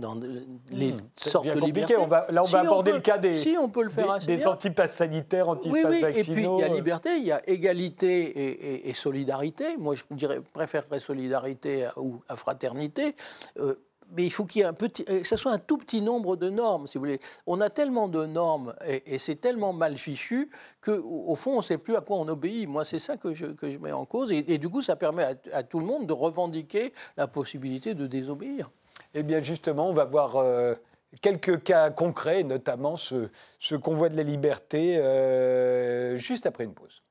[0.73, 1.97] les hmm, sortes de liberté.
[1.97, 4.27] On va, là, on va aborder le cas des, si on peut le faire des,
[4.27, 6.01] des antipasses sanitaires, antipasses oui, oui.
[6.01, 6.33] vaccinaux.
[6.33, 6.77] Et puis, il y a euh.
[6.77, 9.77] liberté, il y a égalité et, solidarité.
[9.77, 13.15] Moi, je dirais, préférerais solidarité ou à fraternité.
[13.61, 13.77] Euh,
[14.15, 16.01] mais il faut qu'il y ait un petit, euh, que ce soit un tout petit
[16.01, 17.21] nombre de normes, si vous voulez.
[17.47, 20.51] On a tellement de normes et, c'est tellement mal fichu
[20.81, 22.69] qu'au fond, on ne sait plus à quoi on obéit.
[22.69, 24.33] Moi, c'est ça que je, que je, mets en cause.
[24.33, 28.71] Et, du coup, ça permet à, tout le monde de revendiquer la possibilité de désobéir.
[29.15, 30.75] Eh bien, justement, on va voir euh,
[31.21, 37.03] quelques cas concrets, notamment ce, ce, convoi de la liberté, euh, juste après une pause.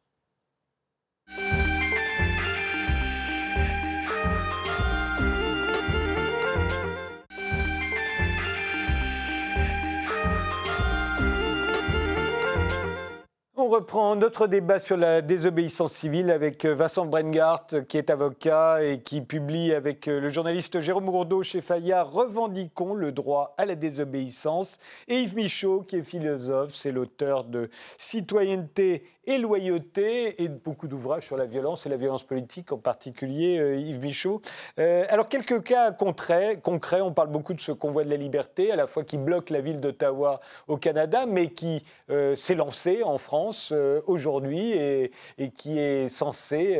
[13.73, 19.01] Reprend notre débat sur la désobéissance civile avec euh, Vincent Brengart, qui est avocat et
[19.01, 23.73] qui publie avec euh, le journaliste Jérôme Gourdeau chez Fayard Revendiquons le droit à la
[23.73, 24.77] désobéissance.
[25.07, 31.23] Et Yves Michaud, qui est philosophe, c'est l'auteur de Citoyenneté et loyauté et beaucoup d'ouvrages
[31.23, 34.41] sur la violence et la violence politique, en particulier euh, Yves Michaud.
[34.79, 37.01] Euh, alors, quelques cas concrets, concrets.
[37.01, 39.61] On parle beaucoup de ce convoi de la liberté, à la fois qui bloque la
[39.61, 43.73] ville d'Ottawa au Canada, mais qui euh, s'est lancé en France
[44.07, 45.11] aujourd'hui et,
[45.55, 46.79] qui est censé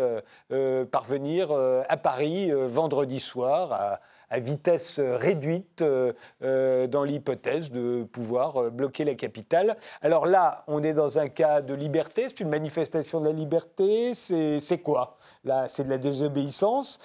[0.92, 4.00] parvenir à Paris vendredi soir
[4.40, 9.78] vitesse réduite euh, euh, dans l'hypothèse de pouvoir euh, bloquer la capitale.
[10.02, 14.14] Alors là, on est dans un cas de liberté, c'est une manifestation de la liberté,
[14.16, 15.18] c'est quoi?
[15.44, 17.00] Là, c'est de la désobéissance,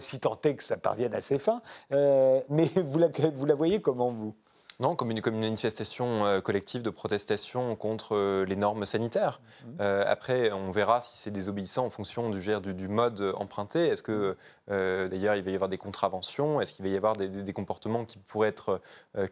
[0.00, 1.60] si tant est que ça parvienne à ses fins.
[1.90, 4.34] mais vous la, vous la voyez comment, vous?
[4.80, 9.40] Non, comme une, manifestation euh, collective de protestation contre euh, les normes sanitaires.
[9.64, 9.76] Mhm.
[9.80, 12.40] Euh, après, on verra si c'est désobéissant en fonction du,
[12.74, 13.88] du, mode emprunté.
[13.88, 14.36] Est-ce que,
[14.68, 16.60] d'ailleurs, il va y avoir des contraventions?
[16.60, 18.80] Est-ce qu'il va y avoir des, comportements qui pourraient être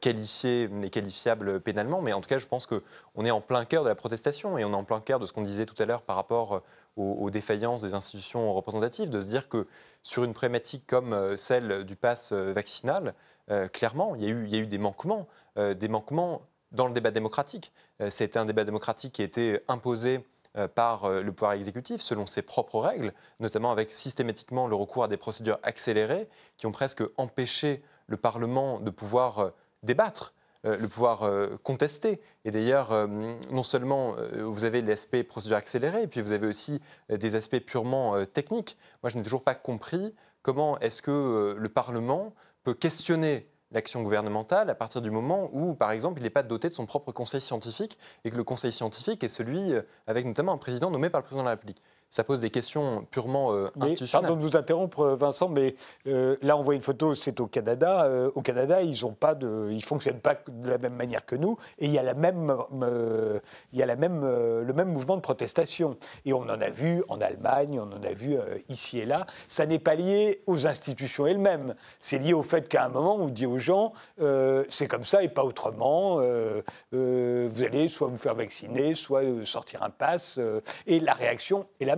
[0.01, 2.03] qualifiés mais qualifiables pénalement?
[2.03, 4.65] Mais en tout cas, je pense qu'on est en plein cœur de la protestation et
[4.65, 6.63] on est en plein cœur de ce qu'on disait tout à l'heure par rapport
[6.97, 9.67] aux, défaillances des institutions représentatives, de se dire que
[10.03, 13.15] sur une problématique comme celle du pass vaccinal,
[13.51, 14.31] euh, clairement, il y, a
[14.61, 15.29] eu, des manquements,
[15.59, 17.73] euh, des manquements dans le débat démocratique.
[18.01, 20.25] Euh, c'était un débat démocratique qui a été imposé
[20.75, 25.19] par le pouvoir exécutif selon ses propres règles, notamment avec systématiquement le recours à des
[25.19, 30.33] procédures accélérées qui ont presque empêché le Parlement de pouvoir débattre
[30.65, 31.29] le pouvoir
[31.63, 32.23] contester.
[32.47, 36.81] Et d'ailleurs, non seulement vous avez l'aspect procédure accélérée, puis vous avez aussi
[37.11, 38.79] des aspects purement techniques.
[39.03, 42.33] Moi, je n'ai toujours pas compris comment est-ce que le Parlement
[42.67, 46.67] peut questionner l'action gouvernementale à partir du moment où, par exemple, il n'est pas doté
[46.67, 50.53] de son propre conseil scientifique et que le conseil scientifique est celui euh, avec notamment
[50.53, 53.67] un président nommé par le président de la République ça pose des questions purement euh,
[53.81, 54.29] institutionnelles.
[54.29, 55.75] Pardon de vous interrompre, euh, Vincent, mais
[56.07, 58.09] euh, là, on voit une photo, c'est au Canada.
[58.35, 61.57] au Canada, ils ne pas de, ils fonctionnent pas de la même manière que nous,
[61.79, 62.57] et il y a la même,
[63.73, 65.97] il y a la même, le même mouvement de protestation.
[66.25, 68.37] Et on en a vu en Allemagne, on en a vu
[68.69, 69.27] ici et là.
[69.49, 71.75] Ça n'est pas lié aux institutions elles-mêmes.
[72.01, 73.93] C'est lié au fait qu'à un moment, on dit aux gens,
[74.69, 76.21] c'est comme ça et pas autrement.
[76.93, 80.39] vous allez soit vous faire vacciner, soit sortir un pass.
[80.87, 81.96] et la réaction est la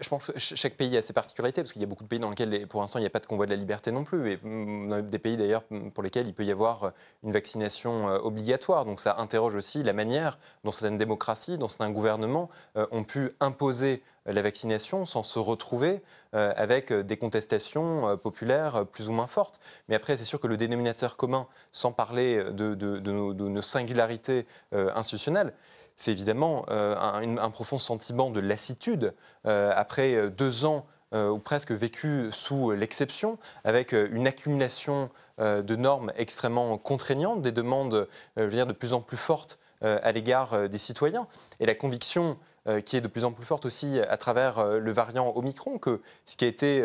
[0.00, 2.18] Je pense que chaque pays a ses particularités, parce qu'il y a beaucoup de pays
[2.18, 4.32] dans lesquels, pour l'instant, il n'y a pas de convoi de la liberté non plus,
[4.32, 5.62] et mm, des pays d'ailleurs
[5.94, 8.84] pour lesquels il peut y avoir une vaccination euh, obligatoire.
[8.84, 13.30] Donc ça interroge aussi la manière dont certaines démocraties, dont certains gouvernements euh, ont pu
[13.38, 16.02] imposer la vaccination sans se retrouver
[16.34, 19.60] euh, avec des contestations populaires plus ou moins fortes.
[19.88, 25.52] Mais après, c'est sûr que le dénominateur commun, sans parler de, nos, singularités institutionnelles,
[25.96, 29.14] c'est évidemment euh, un, profond sentiment de lassitude
[29.46, 36.12] euh, après euh, deux ans ou presque vécu sous l'exception, avec une accumulation de normes
[36.16, 38.06] extrêmement contraignantes, des demandes
[38.36, 41.26] je veux dire, de plus en plus fortes à l'égard des citoyens,
[41.58, 42.36] et la conviction
[42.84, 46.36] qui est de plus en plus forte aussi à travers le variant Omicron, que ce
[46.36, 46.82] qui a été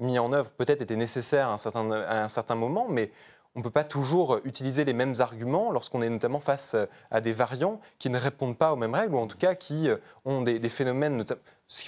[0.00, 3.12] mis en œuvre peut-être était nécessaire à un certain, à un certain moment, mais
[3.54, 6.76] on ne peut pas toujours utiliser les mêmes arguments lorsqu'on est notamment face
[7.10, 9.88] à des variants qui ne répondent pas aux mêmes règles, ou en tout cas qui
[9.88, 11.24] euh, ont des, phénomènes,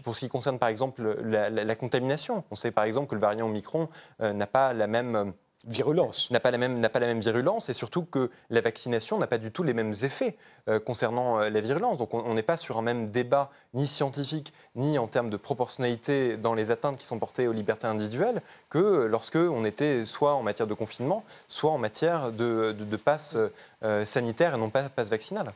[0.03, 2.45] pour ce qui concerne par exemple la, contamination.
[2.51, 3.89] On sait par exemple que le variant Omicron
[4.21, 5.33] euh, n'a pas la même
[5.67, 6.31] virulence.
[6.31, 9.39] N'a pas, la même, pas la même virulence et surtout que la vaccination n'a pas
[9.39, 10.37] du tout les mêmes effets
[10.69, 11.99] euh, concernant euh, la virulence.
[11.99, 16.37] Donc on n'est pas sur un même débat ni scientifique ni en termes de proportionnalité
[16.37, 20.43] dans les atteintes qui sont portées aux libertés individuelles que lorsque on était soit en
[20.43, 23.37] matière de confinement, soit en matière de, de, passe
[23.83, 25.53] euh, sanitaire et non pas passe vaccinal.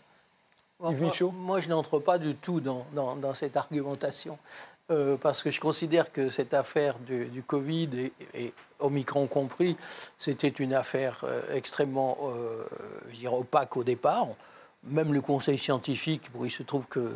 [1.32, 4.38] moi, je n'entre pas du tout dans, dans, cette argumentation.
[4.90, 7.88] Euh, parce que je considère que cette affaire du, Covid,
[8.34, 9.78] et, Omicron compris,
[10.18, 12.18] c'était une affaire euh, extrêmement
[13.12, 14.26] dirais, opaque au départ.
[14.84, 17.14] Même le conseil scientifique, où il se trouve que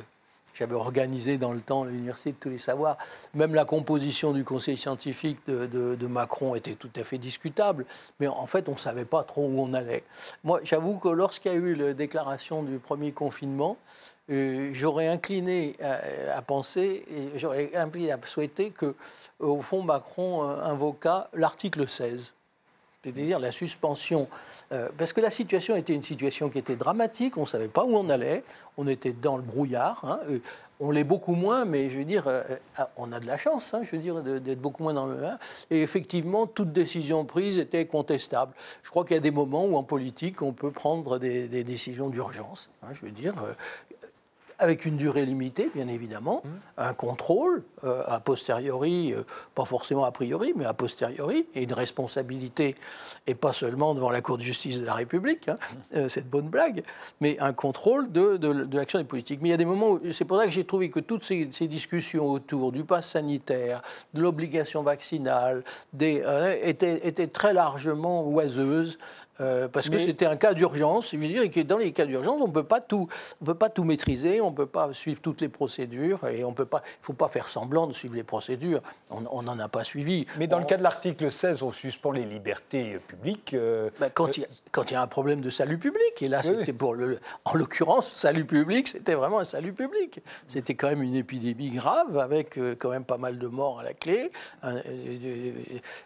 [0.58, 2.98] j'avais organisé dans le temps l'Université de tous les savoirs.
[3.34, 7.84] Même la composition du conseil scientifique de, Macron était tout à fait discutable,
[8.18, 10.04] mais en fait, on ne savait pas trop où on allait.
[10.42, 13.76] Moi, j'avoue que lorsqu'il y a eu la déclaration du premier confinement,
[14.30, 17.04] euh, j'aurais incliné à, penser,
[17.36, 18.94] j'aurais incliné à souhaiter que,
[19.38, 22.34] au fond, Macron euh, invoqua l'article 16
[23.04, 24.28] c'est-à-dire la suspension.
[24.72, 27.84] Euh, parce que la situation était une situation qui était dramatique, on ne savait pas
[27.84, 28.42] où on allait,
[28.76, 30.04] on était dans le brouillard.
[30.04, 30.18] Hein,
[30.80, 32.28] on l'est beaucoup moins, mais je veux dire,
[32.76, 35.24] ah, on a de la chance, hein, je veux dire, d'être beaucoup moins dans le.
[35.24, 35.38] Hein.
[35.70, 38.52] et effectivement, toute décision prise était contestable.
[38.82, 42.10] Je crois qu'il y a des moments où en politique, on peut prendre des, décisions
[42.10, 42.68] d'urgence.
[42.92, 43.34] je veux dire,
[44.58, 46.48] avec une durée limitée, bien évidemment, mmh.
[46.78, 49.22] un contrôle euh, a posteriori, euh,
[49.54, 52.74] pas forcément a priori, mais a posteriori, et une responsabilité,
[53.26, 55.76] et pas seulement devant la Cour de justice de la République, hein, mmh.
[55.96, 56.82] euh, cette bonne blague,
[57.20, 59.40] mais un contrôle de, de, l'action des politiques.
[59.42, 61.24] Mais il y a des moments où, c'est pour ça que j'ai trouvé que toutes
[61.24, 63.82] ces, discussions autour du pass sanitaire,
[64.14, 66.24] de l'obligation vaccinale, des,
[66.62, 68.98] étaient, étaient très largement oiseuses
[69.40, 71.12] euh, parce que c'était un cas d'urgence.
[71.12, 73.08] Je veux dire que dans les cas d'urgence, on ne peut pas tout,
[73.40, 76.52] on peut pas tout maîtriser, on ne peut pas suivre toutes les procédures et on
[76.52, 78.82] peut pas, il faut pas faire semblant de suivre les procédures.
[79.10, 80.26] On n'en a pas suivi.
[80.38, 83.54] Mais dans le cas de l'article 16, on suspend les libertés publiques.
[83.54, 86.42] Euh, ben, quand, il, quand, il, y a un problème de salut public, et là,
[86.42, 90.20] c'était pour le, en l'occurrence, salut public, c'était vraiment un salut public.
[90.46, 93.84] C'était quand même une épidémie grave avec euh, quand même pas mal de morts à
[93.84, 94.80] la clé, un,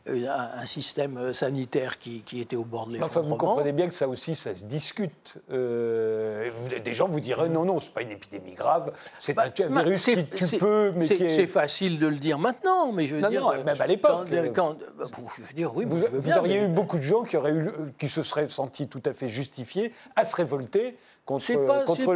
[0.07, 4.09] un système sanitaire qui, qui, était au bord de l'effondrement vous comprenez bien que ça
[4.09, 5.39] aussi, ça se discute.
[5.51, 6.51] Euh,
[6.85, 10.05] des gens vous diraient non, non, c'est pas une épidémie grave, c'est bah, un virus
[10.05, 11.37] qui tue peu, mais qui est...
[11.37, 13.43] C'est facile de le dire maintenant, mais je veux non, dire...
[13.43, 14.29] Non, même à l'époque.
[14.33, 15.05] Euh, bah,
[15.37, 18.09] je veux dire, oui, vous, vous auriez eu beaucoup de gens qui, auraient eu, qui
[18.09, 22.15] se seraient sentis tout à fait justifiés à se révolter contre, contre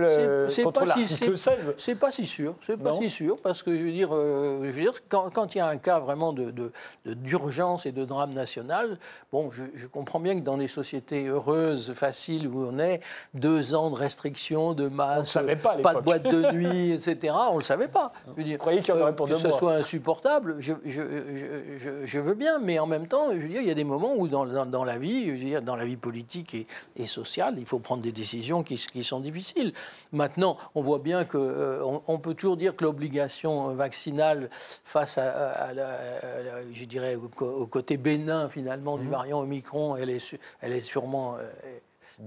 [0.85, 1.75] l'article 16.
[1.79, 4.71] C'est pas si sûr, c'est pas si sûr, parce que je veux dire, euh, je
[4.71, 8.05] veux dire quand, quand, il y a un cas vraiment d'urgence de, de, et de
[8.05, 8.99] drame national,
[9.33, 13.01] bon, je, je, comprends bien que dans les sociétés heureuses, faciles, où on est,
[13.35, 17.65] deux ans de restrictions, de masse, pas, pas, de boîte de nuit, etc., on le
[17.65, 18.13] savait pas.
[18.27, 20.57] Je veux dire, Vous croyez qu'il y en aurait pour euh, Que ce soit insupportable,
[20.59, 23.85] je, je, veux bien, mais en même temps, je veux dire, il y a des
[23.85, 26.67] moments où dans, dans, la vie, je veux dire, dans la vie politique et,
[26.97, 29.73] et sociale, il faut prendre des décisions qui, qui sont difficiles.
[30.13, 34.51] Maintenant, on voit bien que euh, on, peut toujours dire que l'obligation vaccinale
[34.85, 35.73] face à,
[36.73, 39.11] je dirais, au, côté bénin finalement du mhm.
[39.11, 41.79] variant Omicron, elle est, elle est sûrement euh,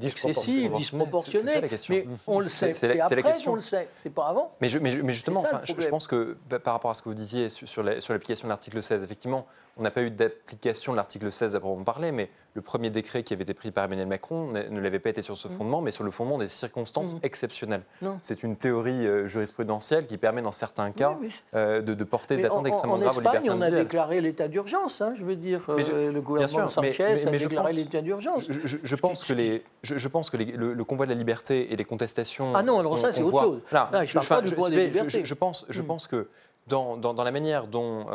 [0.02, 1.62] excessive, disproportionnée.
[1.90, 2.74] Mais on le sait.
[2.74, 3.88] C'est après qu'on le sait.
[4.04, 4.52] C'est pas avant.
[4.62, 7.68] Mais, mais, justement, je, pense que bah, par rapport à ce que vous disiez sur,
[7.68, 9.48] sur l'application de l'article 16, effectivement,
[9.80, 13.24] on n'a pas eu d'application de l'article 16 à proprement parler, mais le premier décret
[13.24, 15.52] qui avait été pris par Emmanuel Macron ne l'avait pas été sur ce mmh.
[15.52, 17.20] fondement, mais sur le fondement des circonstances mmh.
[17.24, 17.84] exceptionnelles.
[18.22, 21.18] C'est une théorie euh, jurisprudentielle qui permet, dans certains cas,
[21.56, 25.14] euh, de, porter des attentes extrêmement graves aux libertés on a déclaré l'état d'urgence, hein,
[25.16, 25.62] je veux dire.
[25.70, 28.48] Euh, le gouvernement Sanchez a déclaré l'état d'urgence.
[28.50, 32.54] Je, pense que, les, je, pense que le, convoi de la liberté et les contestations.
[32.56, 33.62] Ah non, alors ça, c'est autre chose.
[33.72, 35.86] je, pense, je mmh.
[35.86, 36.28] pense que
[36.70, 38.06] dans, la manière dont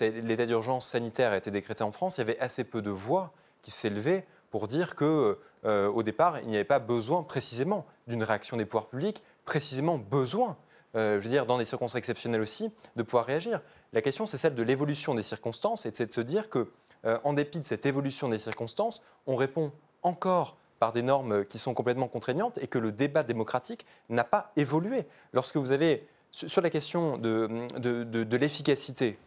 [0.00, 3.32] l'état d'urgence sanitaire a été décrété en France, il y avait assez peu de voix
[3.60, 8.22] qui s'élevait pour dire que, euh, au départ, il n'y avait pas besoin précisément d'une
[8.22, 10.56] réaction des pouvoirs publics, précisément besoin,
[10.94, 13.60] euh, je veux dire, dans des circonstances exceptionnelles aussi, de pouvoir réagir.
[13.92, 16.70] La question, c'est celle de l'évolution des circonstances et c'est de se dire que,
[17.04, 19.72] euh, en dépit de cette évolution des circonstances, on répond
[20.04, 24.52] encore par des normes qui sont complètement contraignantes et que le débat démocratique n'a pas
[24.54, 25.04] évolué.
[25.32, 29.18] Lorsque vous avez, sur la question de, de, de, l'efficacité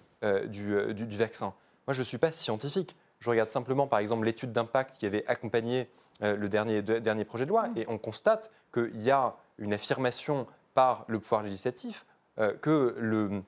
[0.47, 1.53] du, du, du vaccin,
[1.85, 2.95] moi je ne suis pas scientifique.
[3.19, 5.87] Je regarde simplement, par exemple, l'étude d'impact qui avait accompagné
[6.21, 7.77] euh, le dernier, dernier, projet de loi, mm.
[7.77, 12.05] et on constate qu'il y a une affirmation par le pouvoir législatif
[12.39, 13.41] euh, que le,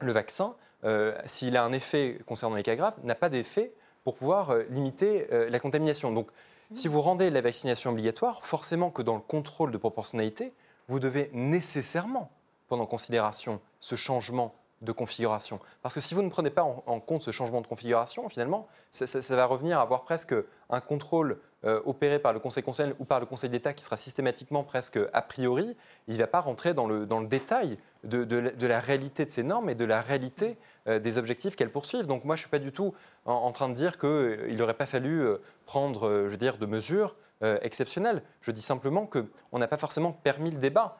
[0.00, 3.72] le vaccin, euh, s'il a un effet concernant les cas graves, n'a pas d'effet
[4.04, 6.10] pour pouvoir limiter la contamination.
[6.10, 6.28] Donc,
[6.70, 6.74] mm.
[6.74, 10.54] si vous rendez la vaccination obligatoire, forcément que dans le contrôle de proportionnalité,
[10.88, 12.30] vous devez nécessairement
[12.70, 15.58] prendre en considération ce changement de configuration.
[15.82, 19.18] Parce que si vous ne prenez pas en, compte ce changement de configuration, finalement, ça,
[19.34, 20.34] va revenir à avoir presque
[20.70, 23.96] un contrôle euh, opéré par le Conseil constitutionnel ou par le Conseil d'État qui sera
[23.96, 25.76] systématiquement presque a priori.
[26.06, 29.42] Il ne va pas rentrer dans le, dans le détail de, la réalité de ces
[29.42, 30.56] normes et de la réalité
[30.86, 32.06] euh, des objectifs qu'elles poursuivent.
[32.06, 32.94] Donc moi, je ne suis pas du tout
[33.24, 35.26] en, train de dire qu'il euh, n'aurait pas fallu
[35.66, 37.16] prendre je veux dire, de mesures
[37.62, 38.22] exceptionnelles.
[38.42, 40.99] Je dis simplement qu'on n'a pas forcément permis le débat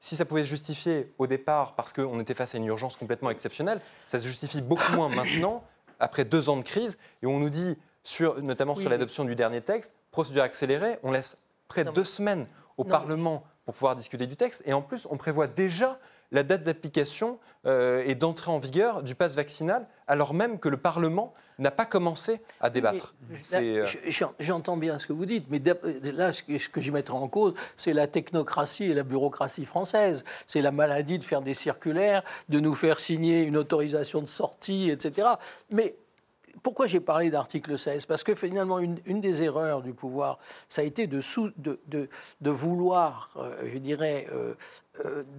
[0.00, 3.30] si ça pouvait se justifier au départ parce qu'on était face à une urgence complètement
[3.30, 5.64] exceptionnelle, ça se justifie beaucoup moins maintenant,
[6.00, 9.60] après deux ans de crise, et on nous dit, sur, notamment sur l'adoption du dernier
[9.60, 12.46] texte, procédure accélérée, on laisse près de deux semaines
[12.76, 15.98] au Parlement pour pouvoir discuter du texte, et en plus, on prévoit déjà
[16.32, 20.76] la date d'application euh, et d'entrée en vigueur du pass vaccinal, alors même que le
[20.76, 23.14] Parlement n'a pas commencé à débattre.
[23.54, 23.86] Euh,
[24.38, 25.60] j'entends bien ce que vous dites, mais
[26.12, 30.24] là, ce que je mettrai en cause, c'est la technocratie et la bureaucratie française.
[30.46, 34.90] C'est la maladie de faire des circulaires, de nous faire signer une autorisation de sortie,
[34.90, 35.28] etc.
[35.70, 35.96] Mais
[36.62, 40.84] pourquoi j'ai parlé d'article 16 Parce que finalement, une, des erreurs du pouvoir, ça a
[40.84, 41.20] été de,
[41.56, 44.54] de, vouloir, euh, je dirais, euh,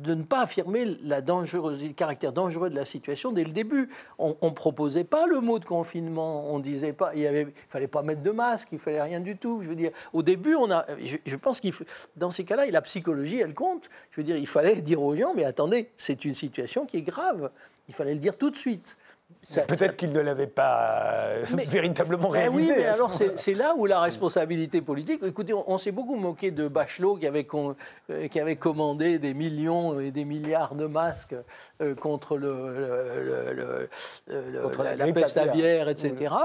[0.03, 3.89] de ne pas affirmer le caractère dangereux de la situation dès le début.
[4.17, 8.01] On ne proposait pas le mot de confinement, on disait pas, il ne fallait pas
[8.01, 9.61] mettre de masque, il fallait rien du tout.
[9.63, 10.85] Je veux dire, au début, on a,
[11.25, 11.73] je, pense qu'il
[12.15, 13.89] dans ces cas-là, la psychologie, elle compte.
[14.11, 17.01] Je veux dire, il fallait dire aux gens, mais attendez, c'est une situation qui est
[17.01, 17.51] grave.
[17.87, 18.97] Il fallait le dire tout de suite.
[19.67, 22.73] Peut-être qu'il ne l'avait pas euh, véritablement ben réalisé.
[22.73, 25.21] oui, mais alors c'est là où la responsabilité politique.
[25.23, 29.97] Écoutez, on, s'est beaucoup moqué de Bachelot qui avait, euh, qui avait, commandé des millions
[30.01, 31.35] et des milliards de masques
[31.81, 33.87] euh, contre, le,
[34.27, 36.35] la, peste aviaire, etc.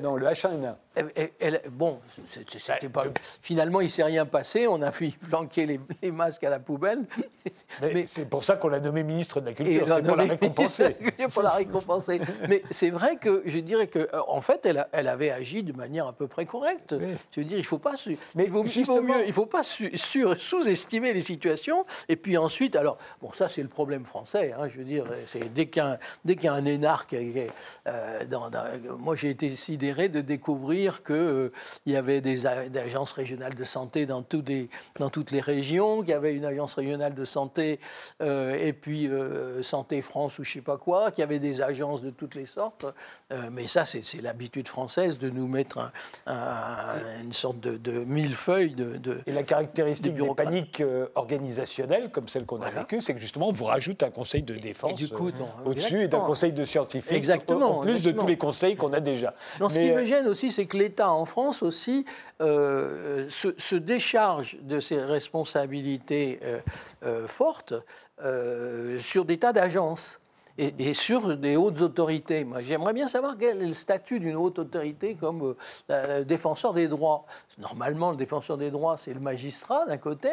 [0.00, 1.70] non, le H1N1.
[1.70, 3.06] bon, c'était pas.
[3.42, 4.68] Finalement, il ne s'est rien passé.
[4.68, 7.00] On a fait flanquer les, masques à la poubelle.
[7.80, 10.96] Mais, c'est pour ça qu'on l'a nommé ministre de la Culture, c'est pour la récompenser.
[11.32, 12.11] pour la récompenser.
[12.48, 15.72] Mais c'est vrai que je dirais qu'en euh, en fait, elle, elle, avait agi de
[15.72, 16.94] manière à peu près correcte.
[17.34, 17.94] Je veux dire, il ne faut pas,
[18.34, 21.84] mais il vaut, mieux, il faut pas sous-estimer les situations.
[22.08, 24.52] Et puis ensuite, alors, bon, ça, c'est le problème français.
[24.58, 25.82] Hein, je veux dire, c'est dès qu'il
[26.42, 27.14] y, a un énarque.
[27.86, 28.50] Euh, dans,
[28.98, 31.52] moi, j'ai été sidéré de découvrir qu'il euh,
[31.86, 34.42] il y avait des, agences régionales de santé dans, tous
[34.98, 37.78] dans toutes les régions, qu'il y avait une agence régionale de santé
[38.20, 39.08] et puis
[39.62, 42.34] Santé France ou je ne sais pas quoi, qu'il y avait des agences de toutes
[42.34, 42.84] les sortes.
[43.30, 45.90] Euh, mais ça, c'est l'habitude française de nous mettre
[46.26, 52.44] une sorte de, millefeuille de, de, Et la caractéristique des paniques euh, organisationnelles, comme celle
[52.44, 55.30] qu'on a vécue, c'est que justement, on vous rajoute un conseil de défense euh,
[55.64, 57.16] au-dessus et d'un conseil de scientifiques.
[57.16, 57.78] Exactement.
[57.78, 59.34] En plus de tous les conseils qu'on a déjà.
[59.60, 62.04] Non, ce qui me gêne aussi, c'est que l'État en France aussi
[62.40, 66.40] se, décharge de ses responsabilités
[67.26, 67.74] fortes
[69.00, 70.20] sur des tas d'agences
[70.58, 72.44] et, sur des hautes autorités.
[72.44, 75.54] Moi, j'aimerais bien savoir quel est le statut d'une haute autorité comme
[75.90, 77.24] euh, défenseur des droits.
[77.58, 80.30] Normalement, le défenseur des droits, c'est le magistrat d'un côté,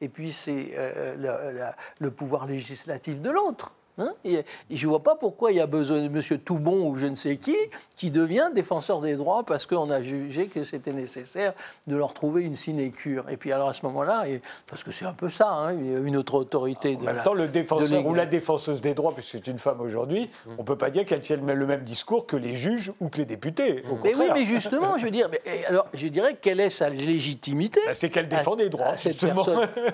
[0.00, 3.72] et puis c'est euh, le pouvoir législatif de l'autre.
[3.98, 6.38] Hein et, je ne vois pas pourquoi il y a besoin de M.
[6.38, 7.56] Toubon ou je ne sais qui
[7.96, 11.52] qui devient défenseur des droits parce qu'on a jugé que c'était nécessaire
[11.86, 13.28] de leur trouver une sinécure.
[13.28, 14.24] Et puis alors à ce moment-là,
[14.66, 16.96] parce que c'est un peu ça, hein, une autre autorité.
[16.98, 20.30] En même temps, le défenseur ou la défenseuse des droits, puisque c'est une femme aujourd'hui,
[20.46, 20.50] mm.
[20.56, 23.18] on ne peut pas dire qu'elle tienne le même discours que les juges ou que
[23.18, 23.84] les députés.
[23.90, 25.28] Au mais oui, mais justement, je veux dire,
[25.68, 27.80] alors je dirais quelle est sa légitimité?
[27.84, 29.44] Bah, C'est qu'elle défend des droits, justement.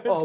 [0.08, 0.24] Oh,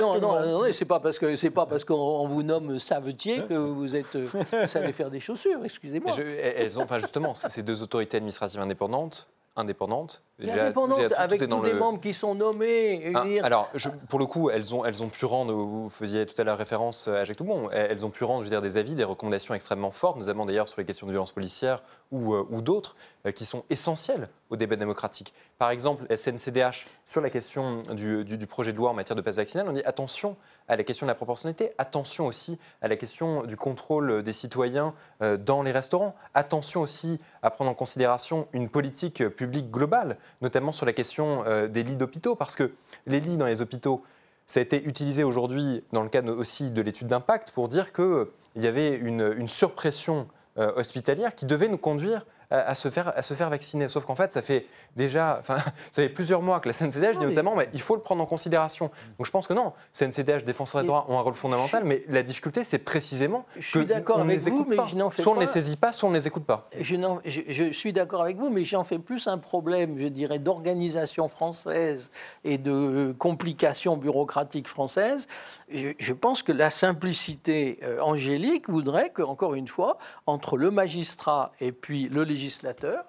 [0.00, 3.54] non, non, non, c'est pas parce que c'est pas parce qu'on vous nomme savetier que
[3.54, 5.60] vous êtes, vous savez faire des chaussures.
[5.64, 6.12] Excusez-moi.
[6.18, 10.22] Elles ont, enfin justement ces deux autorités administratives indépendantes indépendantes.
[10.42, 13.12] Indépendantes, avec tous les membres qui sont nommés.
[13.14, 13.70] Ah, alors,
[14.08, 17.08] pour le coup, elles ont, elles ont pu rendre, vous faisiez tout à l'heure référence
[17.08, 19.90] à Jacques Toubon, elles ont pu rendre je veux dire, des avis, des recommandations extrêmement
[19.90, 23.44] fortes, notamment d'ailleurs sur les questions de violence policière ou, euh, ou d'autres, euh, qui
[23.44, 25.34] sont essentielles au débat démocratique.
[25.58, 29.66] Par exemple, SNCDH, sur la question du, projet de loi en matière de passe vaccinale,
[29.68, 30.34] on dit attention
[30.68, 34.94] à la question de la proportionnalité, attention aussi à la question du contrôle des citoyens
[35.22, 40.72] euh, dans les restaurants, attention aussi à prendre en considération une politique publique globale, notamment
[40.72, 42.72] sur la question euh, des lits d'hôpitaux, parce que
[43.06, 44.02] les lits dans les hôpitaux,
[44.50, 48.26] ça a été utilisé aujourd'hui dans le cadre aussi de l'étude d'impact pour dire qu'il
[48.56, 50.26] y avait une, surpression
[50.58, 53.88] euh, hospitalière qui devait nous conduire à, se faire, à se faire vacciner.
[53.88, 57.26] Sauf qu'en fait, ça fait déjà, enfin, ça fait plusieurs mois que la CNCDH dit
[57.26, 58.90] notamment, mais il faut le prendre en considération.
[59.18, 62.22] Donc je pense que non, CNCDH, défenseurs des droits ont un rôle fondamental, mais la
[62.22, 64.86] difficulté, c'est précisément je suis les écoute vous, pas.
[64.94, 66.68] Mais soit on ne les saisit pas, soit on ne les écoute pas.
[66.78, 70.38] Je, je, je suis d'accord avec vous, mais j'en fais plus un problème, je dirais,
[70.38, 72.10] d'organisation française
[72.44, 75.28] et de complications bureaucratiques françaises.
[75.70, 81.52] Je, pense que la simplicité euh, angélique voudrait que, encore une fois, entre le magistrat
[81.60, 83.04] et puis le législateur, législateur,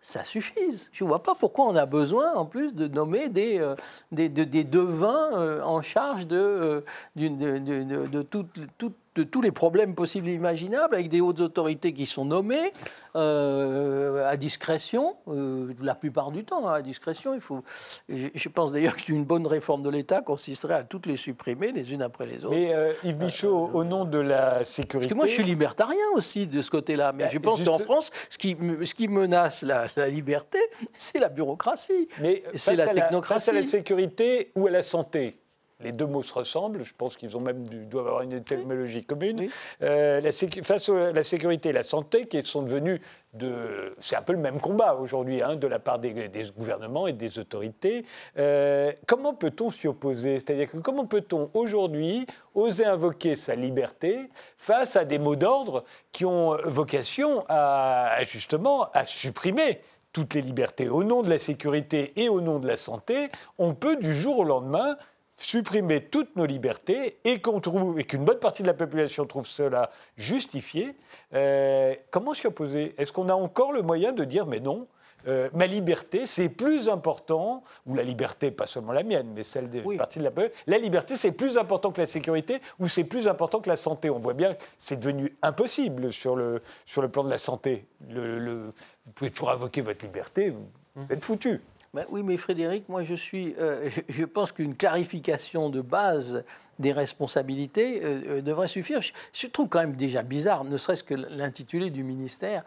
[0.00, 0.90] ça suffise.
[0.92, 3.76] Je ne vois pas pourquoi on a besoin, en plus, de nommer des, euh,
[4.10, 6.80] devins euh, en charge de, euh,
[7.14, 12.06] de, de, toute de tous les problèmes possibles et imaginables, avec des hautes autorités qui
[12.06, 12.72] sont nommées
[13.14, 17.34] euh, à discrétion, euh, la plupart du temps hein, à discrétion.
[17.34, 17.62] Il faut.
[18.08, 22.02] Je, pense d'ailleurs qu'une bonne réforme de l'État consisterait à toutes les supprimer les unes
[22.02, 22.54] après les autres.
[22.54, 24.98] Mais euh, Yves Michaud, au nom de la sécurité.
[24.98, 27.12] Parce que moi, je suis libertarien aussi de ce côté-là.
[27.12, 30.58] Mais bah, je pense qu'en France, ce qui, ce qui menace la, liberté,
[30.94, 32.08] c'est la bureaucratie.
[32.20, 33.34] Mais c'est la technocratie.
[33.34, 35.41] face à la sécurité ou à la santé?
[35.82, 36.84] Les deux mots se ressemblent.
[36.84, 39.48] Je pense qu'ils ont même doivent avoir une étymologie commune.
[39.82, 43.00] Euh, la face à la sécurité et la santé, qui sont devenus
[43.34, 47.12] de, c'est un peu le même combat aujourd'hui hein, de la part des, gouvernements et
[47.12, 48.04] des autorités.
[48.38, 50.34] Euh, comment peut-on s'y opposer?
[50.34, 56.24] C'est-à-dire que comment peut-on aujourd'hui oser invoquer sa liberté face à des mots d'ordre qui
[56.24, 59.80] ont vocation à justement à supprimer
[60.12, 60.90] toutes les libertés?
[60.90, 64.40] Au nom de la sécurité et au nom de la santé, on peut du jour
[64.40, 64.96] au lendemain
[65.42, 69.46] supprimer toutes nos libertés et qu'on trouve et qu'une bonne partie de la population trouve
[69.46, 70.96] cela justifié,
[71.34, 72.94] euh, comment s'y opposer?
[72.98, 74.86] Est-ce qu'on a encore le moyen de dire mais non
[75.28, 79.68] euh, ma liberté, c'est plus important, ou la liberté, pas seulement la mienne, mais celle
[79.68, 80.32] des parties de la
[80.66, 84.10] la liberté, c'est plus important que la sécurité, ou c'est plus important que la santé?
[84.10, 87.86] On voit bien que c'est devenu impossible sur le, sur le plan de la santé.
[88.08, 88.72] Le,
[89.06, 90.50] vous pouvez toujours invoquer votre liberté,
[90.96, 91.60] vous êtes foutu.
[91.94, 96.42] Ben oui, mais Frédéric, moi je suis, euh, je, pense qu'une clarification de base
[96.78, 99.00] des responsabilités euh, euh, devrait suffire.
[99.00, 102.64] je, trouve quand même déjà bizarre, ne serait-ce que l'intitulé du ministère,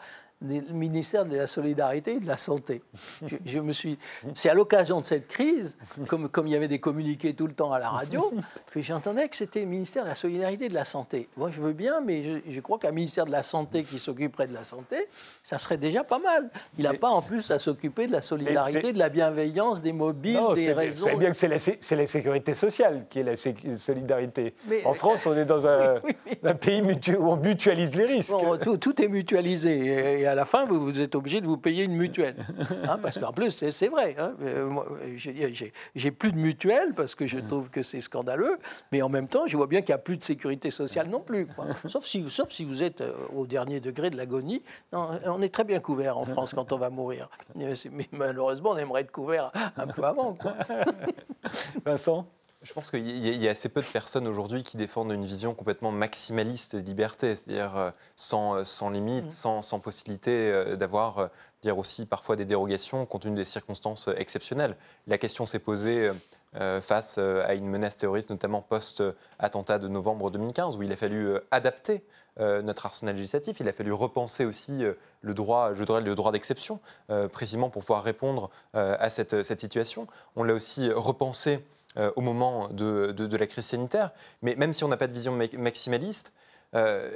[0.48, 2.82] le ministère de la Solidarité et de la Santé.
[3.46, 3.98] Je, me suis,
[4.34, 5.78] c'est à l'occasion de cette crise,
[6.08, 8.32] comme, comme il y avait des communiqués tout le temps à la radio,
[8.72, 11.30] que j'entendais que c'était le ministère de la Solidarité et de la Santé.
[11.38, 14.54] Moi, je veux bien, mais je, crois qu'un ministère de la Santé qui s'occuperait de
[14.54, 15.08] la santé,
[15.44, 16.50] ça serait déjà pas mal.
[16.78, 20.40] Il n'a pas en plus à s'occuper de la solidarité, de la bienveillance, des mobiles,
[20.56, 21.08] des réseaux.
[21.10, 23.36] C'est bien que c'est la, sécurité sociale qui est la
[23.78, 24.56] solidarité.
[24.84, 26.00] en France, on est dans un,
[26.62, 26.82] pays
[27.18, 28.34] où on mutualise les risques.
[28.62, 30.22] tout, tout, est mutualisé.
[30.22, 32.36] Et à la fin, vous, vous êtes obligé de vous payer une mutuelle.
[32.88, 34.16] Hein, parce qu'en plus, c'est vrai.
[34.20, 34.70] Hein, euh,
[35.96, 38.58] j'ai plus de mutuelle parce que je trouve que c'est scandaleux,
[38.92, 41.22] mais en même temps, je vois bien qu'il n'y a plus de sécurité sociale non
[41.22, 41.48] plus.
[41.88, 44.62] Sauf, si, sauf si vous êtes euh, au dernier degré de l'agonie.
[44.92, 47.30] On est très bien couvert en France quand on va mourir.
[47.56, 47.74] Mais
[48.12, 50.38] malheureusement, on aimerait être couvert un peu avant.
[51.86, 52.28] Vincent?
[52.66, 55.92] Je pense qu'il y, a assez peu de personnes aujourd'hui qui défendent une vision complètement
[55.92, 59.62] maximaliste de liberté, c'est-à-dire euh, sans, euh, sans limite, mmh.
[59.62, 61.30] sans, possibilité euh, d'avoir
[61.62, 64.76] dire aussi parfois des dérogations compte tenu des circonstances exceptionnelles.
[65.06, 66.12] La question s'est posée
[66.82, 72.04] face à une menace terroriste, notamment post-attentat de novembre 2015, où il a fallu adapter
[72.40, 73.60] notre arsenal législatif.
[73.60, 74.84] Il a fallu repenser aussi
[75.22, 76.80] le droit, je dirais le droit d'exception,
[77.34, 80.08] précisément pour pouvoir répondre à cette, cette situation.
[80.36, 81.66] On l'a aussi repensé
[81.98, 84.12] euh, au moment de, la crise sanitaire.
[84.42, 86.34] Mais même si on n'a pas de vision maximaliste,
[86.76, 87.10] euh,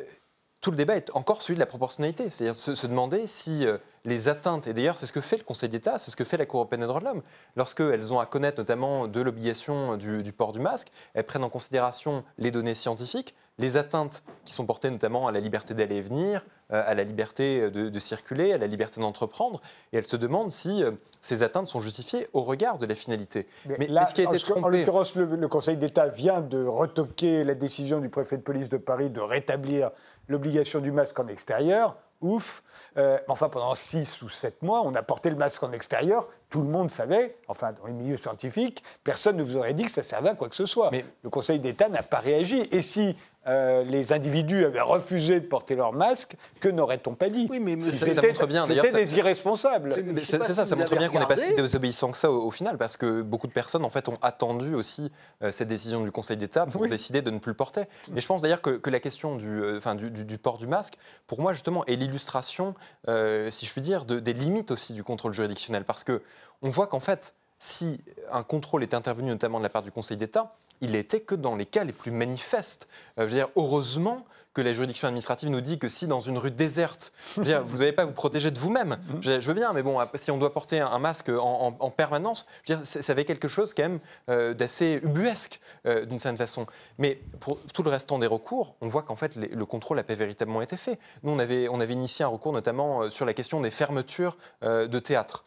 [0.61, 2.29] tout le débat est encore celui de la proportionnalité.
[2.29, 5.69] C'est-à-dire se, demander si euh, les atteintes, et d'ailleurs c'est ce que fait le Conseil
[5.69, 7.21] d'État, c'est ce que fait la Cour européenne des droits de l'homme,
[7.55, 12.23] lorsqu'elles ont à connaître notamment de l'obligation du, port du masque, elles prennent en considération
[12.37, 16.43] les données scientifiques, les atteintes qui sont portées notamment à la liberté d'aller et venir,
[16.71, 19.61] euh, à la liberté de, circuler, à la liberté d'entreprendre,
[19.93, 20.91] et elle se demande si euh,
[21.21, 23.47] ces atteintes sont justifiées au regard de la finalité.
[23.77, 24.61] Mais, là, ce qui a été trompé...
[24.63, 28.77] En l'occurrence, le, Conseil d'État vient de retoquer la décision du préfet de police de
[28.77, 29.91] Paris de rétablir
[30.27, 32.63] l'obligation du masque en extérieur ouf.
[32.97, 36.27] Euh, enfin, pendant six ou sept mois, on a porté le masque en extérieur.
[36.49, 39.91] Tout le monde savait, enfin, dans les milieux scientifiques, personne ne vous aurait dit que
[39.91, 40.89] ça servait à quoi que ce soit.
[40.91, 42.67] Mais le Conseil d'État n'a pas réagi.
[42.71, 43.15] Et si
[43.47, 47.79] euh, les individus avaient refusé de porter leur masque, que n'aurait-on pas dit Oui, mais
[47.79, 48.65] ça, montre bien.
[48.65, 49.91] C'était des irresponsables.
[49.91, 52.97] C'est ça, ça montre bien qu'on n'est pas si désobéissant que ça au, final, parce
[52.97, 55.11] que beaucoup de personnes en fait ont attendu aussi
[55.41, 57.83] euh, cette décision du Conseil d'État pour décider de ne plus le porter.
[58.15, 60.95] Et je pense d'ailleurs que, la question du, euh, enfin, du, port du masque,
[61.27, 62.75] pour moi justement, est l'illustration,
[63.07, 66.21] si je puis dire, des limites aussi du contrôle juridictionnel, parce que
[66.61, 67.99] on voit qu'en fait, si
[68.31, 71.55] un contrôle est intervenu notamment de la part du Conseil d'État, il n'était que dans
[71.55, 72.87] les cas les plus manifestes.
[73.17, 76.37] Euh, je veux dire, heureusement que la juridiction administrative nous dit que si dans une
[76.37, 77.43] rue déserte, vous
[77.77, 80.51] n'avez pas à vous protéger de vous-même, je, veux bien, mais bon, si on doit
[80.51, 83.99] porter un, masque en, permanence, je veux dire, ça avait quelque chose quand même
[84.29, 86.65] euh, d'assez ubuesque euh, d'une certaine façon.
[86.97, 90.15] Mais pour tout le restant des recours, on voit qu'en fait le contrôle n'a pas
[90.15, 90.97] véritablement été fait.
[91.21, 94.99] Nous, on avait, on avait initié un recours notamment sur la question des fermetures de
[94.99, 95.43] théâtre.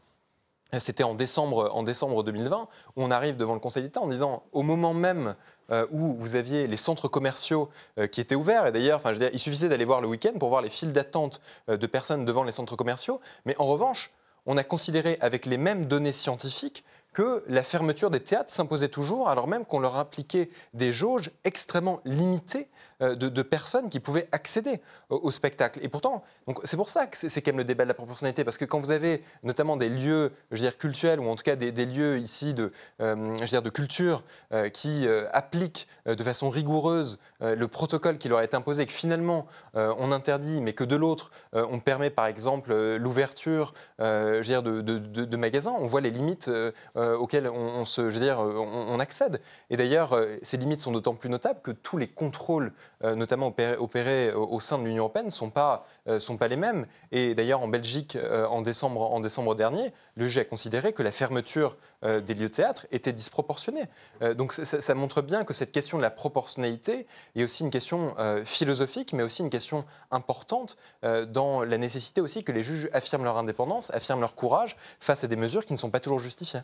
[0.79, 2.67] C'était en décembre, en décembre 2020,
[2.97, 5.35] où on arrive devant le Conseil d'État en disant, au moment même
[5.71, 7.69] euh, où vous aviez les centres commerciaux
[7.99, 9.03] euh, qui étaient ouverts, et d'ailleurs,
[9.33, 12.43] il suffisait d'aller voir le week-end pour voir les files d'attente euh, de personnes devant
[12.43, 14.13] les centres commerciaux, mais en revanche,
[14.47, 19.29] on a considéré avec les mêmes données scientifiques que la fermeture des théâtres s'imposait toujours,
[19.29, 22.69] alors même qu'on leur appliquait des jauges extrêmement limitées
[23.03, 25.81] euh, de, personnes qui pouvaient accéder au, spectacle.
[25.83, 26.23] Et pourtant,
[26.65, 28.79] c'est pour ça que c'est quand même le débat de la proportionnalité, parce que quand
[28.79, 30.65] vous avez notamment des lieux, je
[31.19, 33.37] ou en tout cas des, lieux ici de, euh,
[33.75, 39.47] culture euh, qui appliquent de façon rigoureuse le protocole qui leur est imposé, que finalement
[39.75, 46.01] on interdit, mais que de l'autre on permet par exemple l'ouverture, de, magasins, on voit
[46.01, 46.51] les limites
[47.19, 49.41] auxquelles je veux dire, on accède.
[49.71, 52.73] Et d'ailleurs, ces limites sont d'autant plus notables que tous les contrôles
[53.05, 56.87] euh, notamment opérés, au sein de l'Union européenne, ne sont pas, euh, les mêmes.
[57.11, 61.77] Et d'ailleurs, en Belgique, euh, en décembre dernier, le juge a considéré que la fermeture
[62.03, 63.85] des lieux de théâtre était disproportionnée.
[64.37, 69.13] donc ça, montre bien que cette question de la proportionnalité est aussi une question philosophique,
[69.13, 70.77] mais aussi une question importante
[71.29, 75.29] dans la nécessité aussi que les juges affirment leur indépendance, affirment leur courage face à
[75.29, 76.63] des mesures qui ne sont pas toujours justifiées.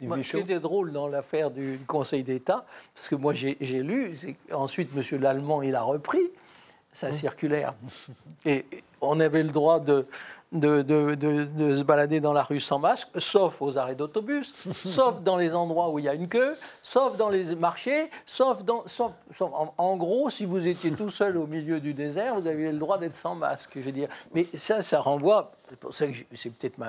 [0.00, 4.16] Moi, ce qui était drôle dans l'affaire du Conseil d'État, parce que moi j'ai lu,
[4.52, 5.20] ensuite M.
[5.20, 6.30] Lallemand il a repris
[6.92, 7.12] sa mmh.
[7.12, 7.74] circulaire.
[8.46, 8.64] Et
[9.00, 10.06] on avait le droit de,
[10.52, 15.36] de, de, se balader dans la rue sans masque, sauf aux arrêts d'autobus, sauf dans
[15.36, 18.84] les endroits où il y a une queue, sauf dans les marchés, sauf dans.
[18.86, 19.12] Sauf,
[19.78, 22.98] en, gros, si vous étiez tout seul au milieu du désert, vous aviez le droit
[22.98, 24.08] d'être sans masque, je veux dire.
[24.34, 25.52] Mais ça, ça renvoie.
[25.92, 26.80] C'est peut-être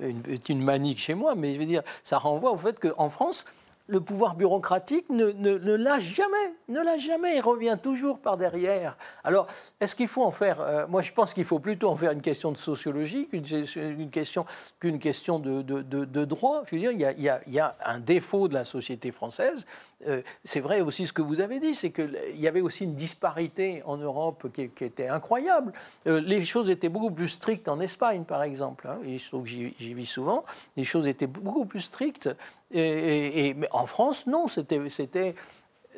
[0.00, 3.44] une, une manique chez moi, mais je veux dire, ça renvoie au fait qu'en France,
[3.88, 8.96] le pouvoir bureaucratique ne, ne, lâche jamais, ne lâche jamais, il revient toujours par derrière.
[9.24, 9.46] Alors,
[9.80, 12.20] est-ce qu'il faut en faire euh, Moi, je pense qu'il faut plutôt en faire une
[12.20, 14.44] question de sociologie qu'une question,
[14.78, 16.62] qu'une question de, de, droit.
[16.66, 19.66] Je veux dire, il y, a, il, y a, un défaut de la société française.
[20.06, 22.94] Euh, c'est vrai aussi ce que vous avez dit, c'est qu'il y avait aussi une
[22.94, 25.72] disparité en Europe qui, était incroyable.
[26.06, 28.86] Euh, les choses étaient beaucoup plus strictes en Espagne, par exemple.
[28.86, 30.44] Hein, je trouve que j'y vis souvent.
[30.76, 32.28] Les choses étaient beaucoup plus strictes.
[32.70, 34.80] Et, mais en France, non, c'était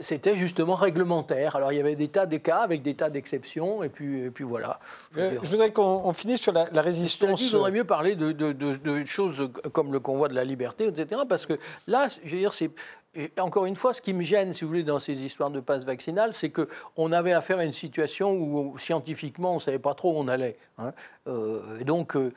[0.00, 1.56] c'était justement réglementaire.
[1.56, 4.30] Alors il y avait des tas de cas avec des tas d'exceptions, et puis, et
[4.30, 4.80] puis voilà.
[5.14, 7.42] Je, euh, voudrais qu'on finisse sur la, résistance.
[7.42, 11.22] Il faudrait mieux parler de, de, de, choses comme le convoi de la liberté, etc.
[11.28, 12.70] Parce que là, je veux dire, c'est
[13.16, 15.58] et encore une fois, ce qui me gêne, si vous voulez, dans ces histoires de
[15.58, 19.94] passe vaccinal, c'est qu'on avait affaire à une situation où scientifiquement, on ne savait pas
[19.94, 20.56] trop où on allait.
[20.78, 20.92] Hein.
[21.26, 22.32] Euh, et donc, euh,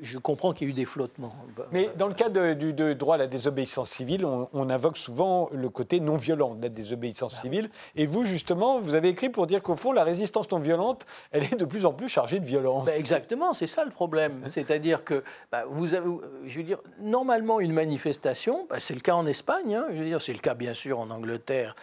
[0.00, 1.34] je, comprends qu'il y ait eu des flottements.
[1.70, 6.00] Mais dans le cas du droit à la désobéissance civile, on, invoque souvent le côté
[6.00, 7.70] non violent de la désobéissance ah civile.
[7.94, 11.44] Et vous, justement, vous avez écrit pour dire qu'au fond, la résistance non violente, elle
[11.44, 12.86] est de plus en plus chargée de violence.
[12.86, 14.40] Ben, exactement, c'est ça le problème.
[14.50, 16.10] C'est-à-dire que, bah, vous avez,
[16.44, 19.86] je veux dire, normalement, une manifestation, bah, c'est le cas en Espagne, hein,
[20.18, 21.74] c'est le cas bien sûr en Angleterre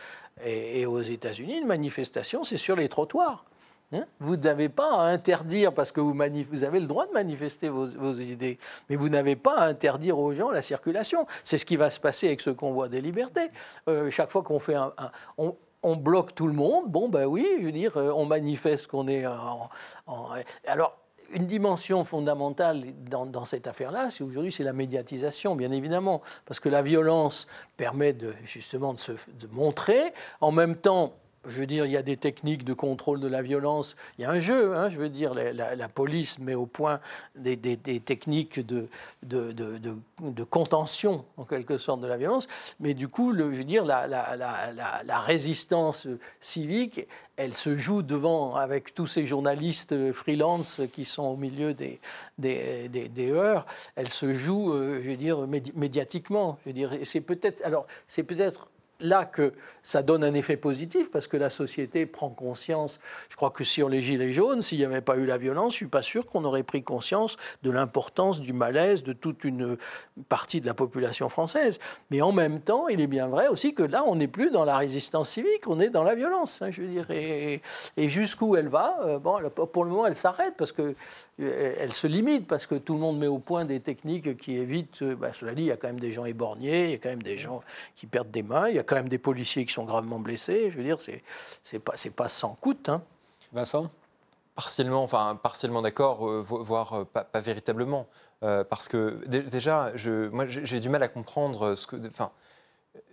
[0.44, 3.46] et, aux États-Unis, une manifestation, c'est sur les trottoirs.
[3.92, 4.06] Hein.
[4.20, 8.58] vous n'avez pas à interdire, parce que vous, avez le droit de manifester vos, idées,
[8.90, 11.28] mais vous n'avez pas à interdire aux gens la circulation.
[11.44, 13.48] C'est ce qui va se passer avec ce convoi des libertés.
[13.88, 14.92] Euh, chaque fois qu'on fait un,
[15.38, 19.08] on, bloque tout le monde, bon ben oui, je veux dire, euh, on manifeste qu'on
[19.08, 19.70] est en,
[20.08, 20.30] en,
[20.66, 20.98] Alors,
[21.34, 26.70] une dimension fondamentale dans, cette affaire-là, c'est aujourd'hui, c'est la médiatisation, bien évidemment, parce que
[26.70, 27.48] la violence
[27.78, 30.14] permet justement de se de montrer.
[30.42, 31.14] En même temps,
[31.48, 33.96] je veux dire, il y a des techniques de contrôle de la violence.
[34.18, 37.00] Il y a un jeu, hein, je veux dire, la, police met au point
[37.36, 38.88] des, techniques de,
[40.50, 42.48] contention, en quelque sorte, de la violence.
[42.80, 46.08] Mais du coup, je veux dire, la, la, résistance
[46.40, 52.00] civique, elle se joue devant, avec tous ces journalistes freelance qui sont au milieu des,
[52.38, 53.66] des, des, heures,
[53.96, 56.58] elle se joue, euh, je veux dire, médiatiquement.
[56.64, 58.70] Je veux dire, c'est peut-être, alors, c'est peut-être
[59.00, 63.00] là que ça donne un effet positif parce que la société prend conscience.
[63.30, 65.76] Je crois que sur les Gilets jaunes, s'il n'y avait pas eu la violence, je
[65.76, 69.78] ne suis pas sûr qu'on aurait pris conscience de l'importance du malaise de toute une
[70.28, 71.80] partie de la population française.
[72.10, 74.66] Mais en même temps, il est bien vrai aussi que là, on n'est plus dans
[74.66, 76.62] la résistance civique, on est dans la violence.
[76.62, 77.62] Hein, je veux dire, et,
[77.98, 79.40] jusqu'où elle va, euh, bon,
[79.72, 80.96] pour le moment, elle s'arrête parce que
[81.42, 84.58] euh, elle se limite parce que tout le monde met au point des techniques qui
[84.58, 85.02] évitent.
[85.02, 86.98] Euh, bah, cela dit, il y a quand même des gens éborgnés, il y a
[86.98, 87.62] quand même des gens
[87.96, 90.72] qui perdent des mains, quand même des policiers qui sont gravement blessés.
[90.72, 91.24] Je veux dire, c'est
[91.64, 92.90] c'est pas c'est pas sans coûte.
[92.90, 93.02] Hein.
[93.54, 93.90] Vincent?
[94.56, 98.08] Partiellement, enfin partiellement d'accord, euh, voire pas, véritablement,
[98.42, 102.32] parce que déjà, je, moi, j'ai du mal à comprendre ce que, enfin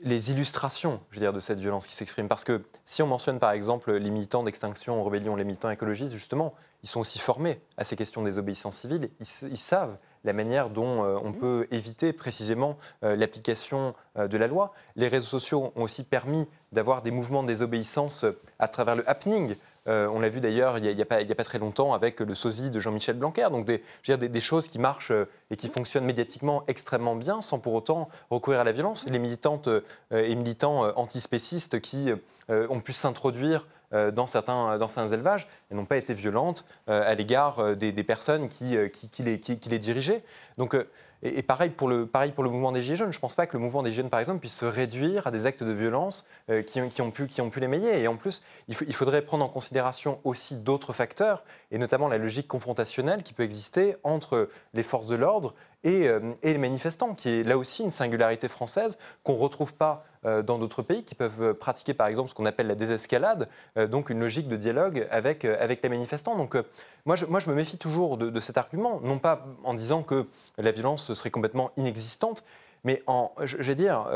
[0.03, 2.29] les illustrations, je veux dire, de cette violence qui s'exprime.
[2.29, 6.55] Parce que si on mentionne par exemple les militants d'extinction, rébellion, les militants écologistes, justement,
[6.83, 9.11] ils sont aussi formés à ces questions des obéissances civiles.
[9.21, 11.39] Ils, savent la manière dont euh, on mmh.
[11.39, 14.73] peut éviter précisément euh, l'application euh, de la loi.
[14.97, 18.25] Les réseaux sociaux ont aussi permis d'avoir des mouvements de désobéissance
[18.59, 21.93] à travers le happening, on l'a vu d'ailleurs il n'y a, a, pas très longtemps
[21.93, 23.49] avec le sosie de Jean-Michel Blanquer.
[23.51, 25.13] Donc des, je veux dire, des, choses qui marchent
[25.51, 29.05] et qui fonctionnent médiatiquement extrêmement bien sans pour autant recourir à la violence.
[29.09, 29.69] Les militantes
[30.13, 32.11] et militants antispécistes qui
[32.49, 37.77] ont pu s'introduire dans certains, dans certains élevages et n'ont pas été violentes à l'égard
[37.77, 40.25] des, personnes qui, qui, les, qui, les, dirigeaient.
[40.59, 40.77] Donc
[41.23, 43.13] et, pareil, pour le, pareil pour le mouvement des Gilets jaunes.
[43.13, 45.29] Je ne pense pas que le mouvement des Gilets jaunes, par exemple, puisse se réduire
[45.29, 47.63] à des actes de violence euh, qui, ont pu, qui ont pu.
[47.63, 52.49] Et en plus, il, faudrait prendre en considération aussi d'autres facteurs, et notamment la logique
[52.49, 55.55] confrontationnelle qui peut exister entre les forces de l'ordre
[55.85, 60.05] euh, et, les manifestants, qui est là aussi une singularité française qu'on ne retrouve pas
[60.25, 63.89] euh, dans d'autres pays qui peuvent pratiquer par exemple ce qu'on appelle la désescalade, euh,
[63.89, 66.37] donc une logique de dialogue avec, avec les manifestants.
[66.37, 66.57] Donc
[67.05, 70.27] moi, je, moi je me méfie toujours de, cet argument, non pas en disant que
[70.59, 72.45] la violence serait complètement inexistante,
[72.85, 74.09] mais en, je, vais dire,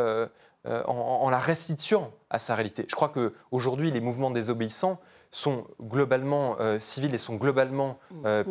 [0.64, 2.84] en, la restituant à sa réalité.
[2.88, 4.98] Je crois qu'aujourd'hui, les mouvements désobéissants
[5.30, 7.98] sont globalement civils et sont globalement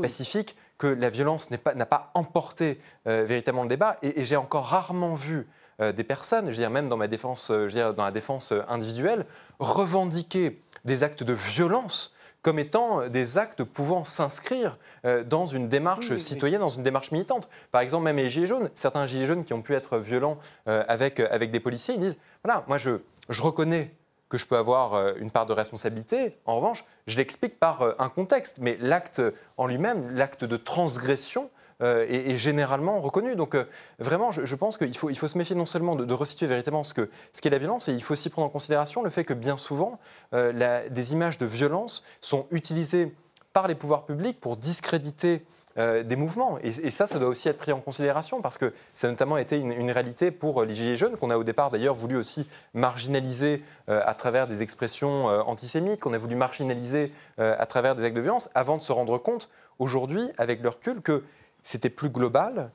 [0.01, 3.97] pacifiques que la violence n'a pas, pas, emporté euh, véritablement le débat.
[4.01, 5.47] Et, j'ai encore rarement vu
[5.81, 8.05] euh, des personnes, je veux dire, même dans, ma défense, euh, je veux dire, dans
[8.05, 9.25] la défense individuelle,
[9.59, 14.77] revendiquer des actes de violence comme étant des actes pouvant s'inscrire
[15.25, 17.49] dans une démarche citoyenne, dans une démarche militante.
[17.71, 21.19] Par exemple, même les Gilets jaunes, certains Gilets jaunes qui ont pu être violents avec,
[21.19, 22.99] avec des policiers, ils disent, voilà, moi je,
[23.29, 23.95] je reconnais
[24.29, 26.37] que je peux avoir euh, une part de responsabilité.
[26.45, 28.57] En revanche, je l'explique par euh, un contexte.
[28.59, 29.21] Mais l'acte
[29.57, 31.49] en lui-même, l'acte de transgression,
[31.81, 33.35] euh, est, généralement reconnu.
[33.35, 33.57] Donc
[33.99, 36.85] vraiment, je, pense qu'il faut, il faut se méfier non sellement de, de restituer véritablement
[36.85, 39.33] ce qu'est ce la violence, et il faut aussi prendre en considération le fait que
[39.33, 39.99] bien souvent,
[40.31, 43.11] des images de violence sont utilisées
[43.55, 45.45] par les pouvoirs publics pour discréditer
[45.77, 46.59] euh, des mouvements.
[46.61, 49.55] Et, ça, ça doit aussi être pris en considération parce que ça a notamment été
[49.55, 53.63] une, réalité pour euh, les Gilets jaunes, qu'on a au départ d'ailleurs voulu aussi marginaliser
[53.87, 58.21] euh, à travers des expressions antisémites, qu'on a voulu marginaliser à travers des actes de
[58.21, 59.47] violence, avant de se rendre compte
[59.79, 61.23] aujourd'hui, avec le recul, que
[61.63, 62.71] c'était plus global,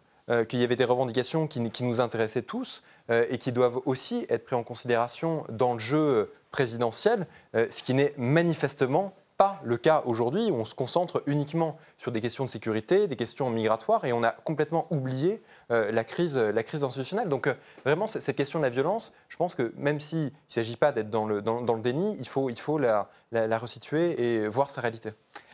[0.49, 4.59] qu'il y avait des revendications qui, nous intéressaient tous et qui doivent aussi être prises
[4.59, 10.57] en considération dans le jeu présidentiel, ce qui n'est manifestement pas le cas aujourd'hui où
[10.57, 14.33] on se concentre uniquement sur des questions de sécurité, des questions migratoires, et on a
[14.33, 17.31] complètement oublié euh, la, crise, la crise institutionnelle.
[17.31, 17.55] Donc euh,
[17.87, 21.09] vraiment, cette question de la violence, je pense que même s'il ne s'agit pas d'être
[21.09, 24.83] dans le, dans, le, déni, il faut, il faut la, la, resituer et voir sa
[24.83, 25.09] réalité.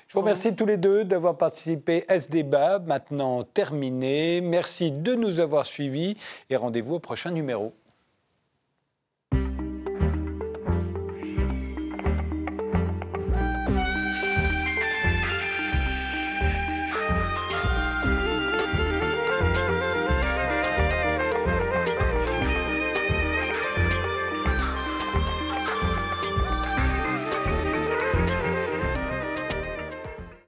[0.08, 4.40] Je vous remercie tous les deux d'avoir participé à ce débat, maintenant terminé.
[4.40, 6.16] Merci de nous avoir suivis
[6.50, 7.72] et rendez-vous au prochain numéro.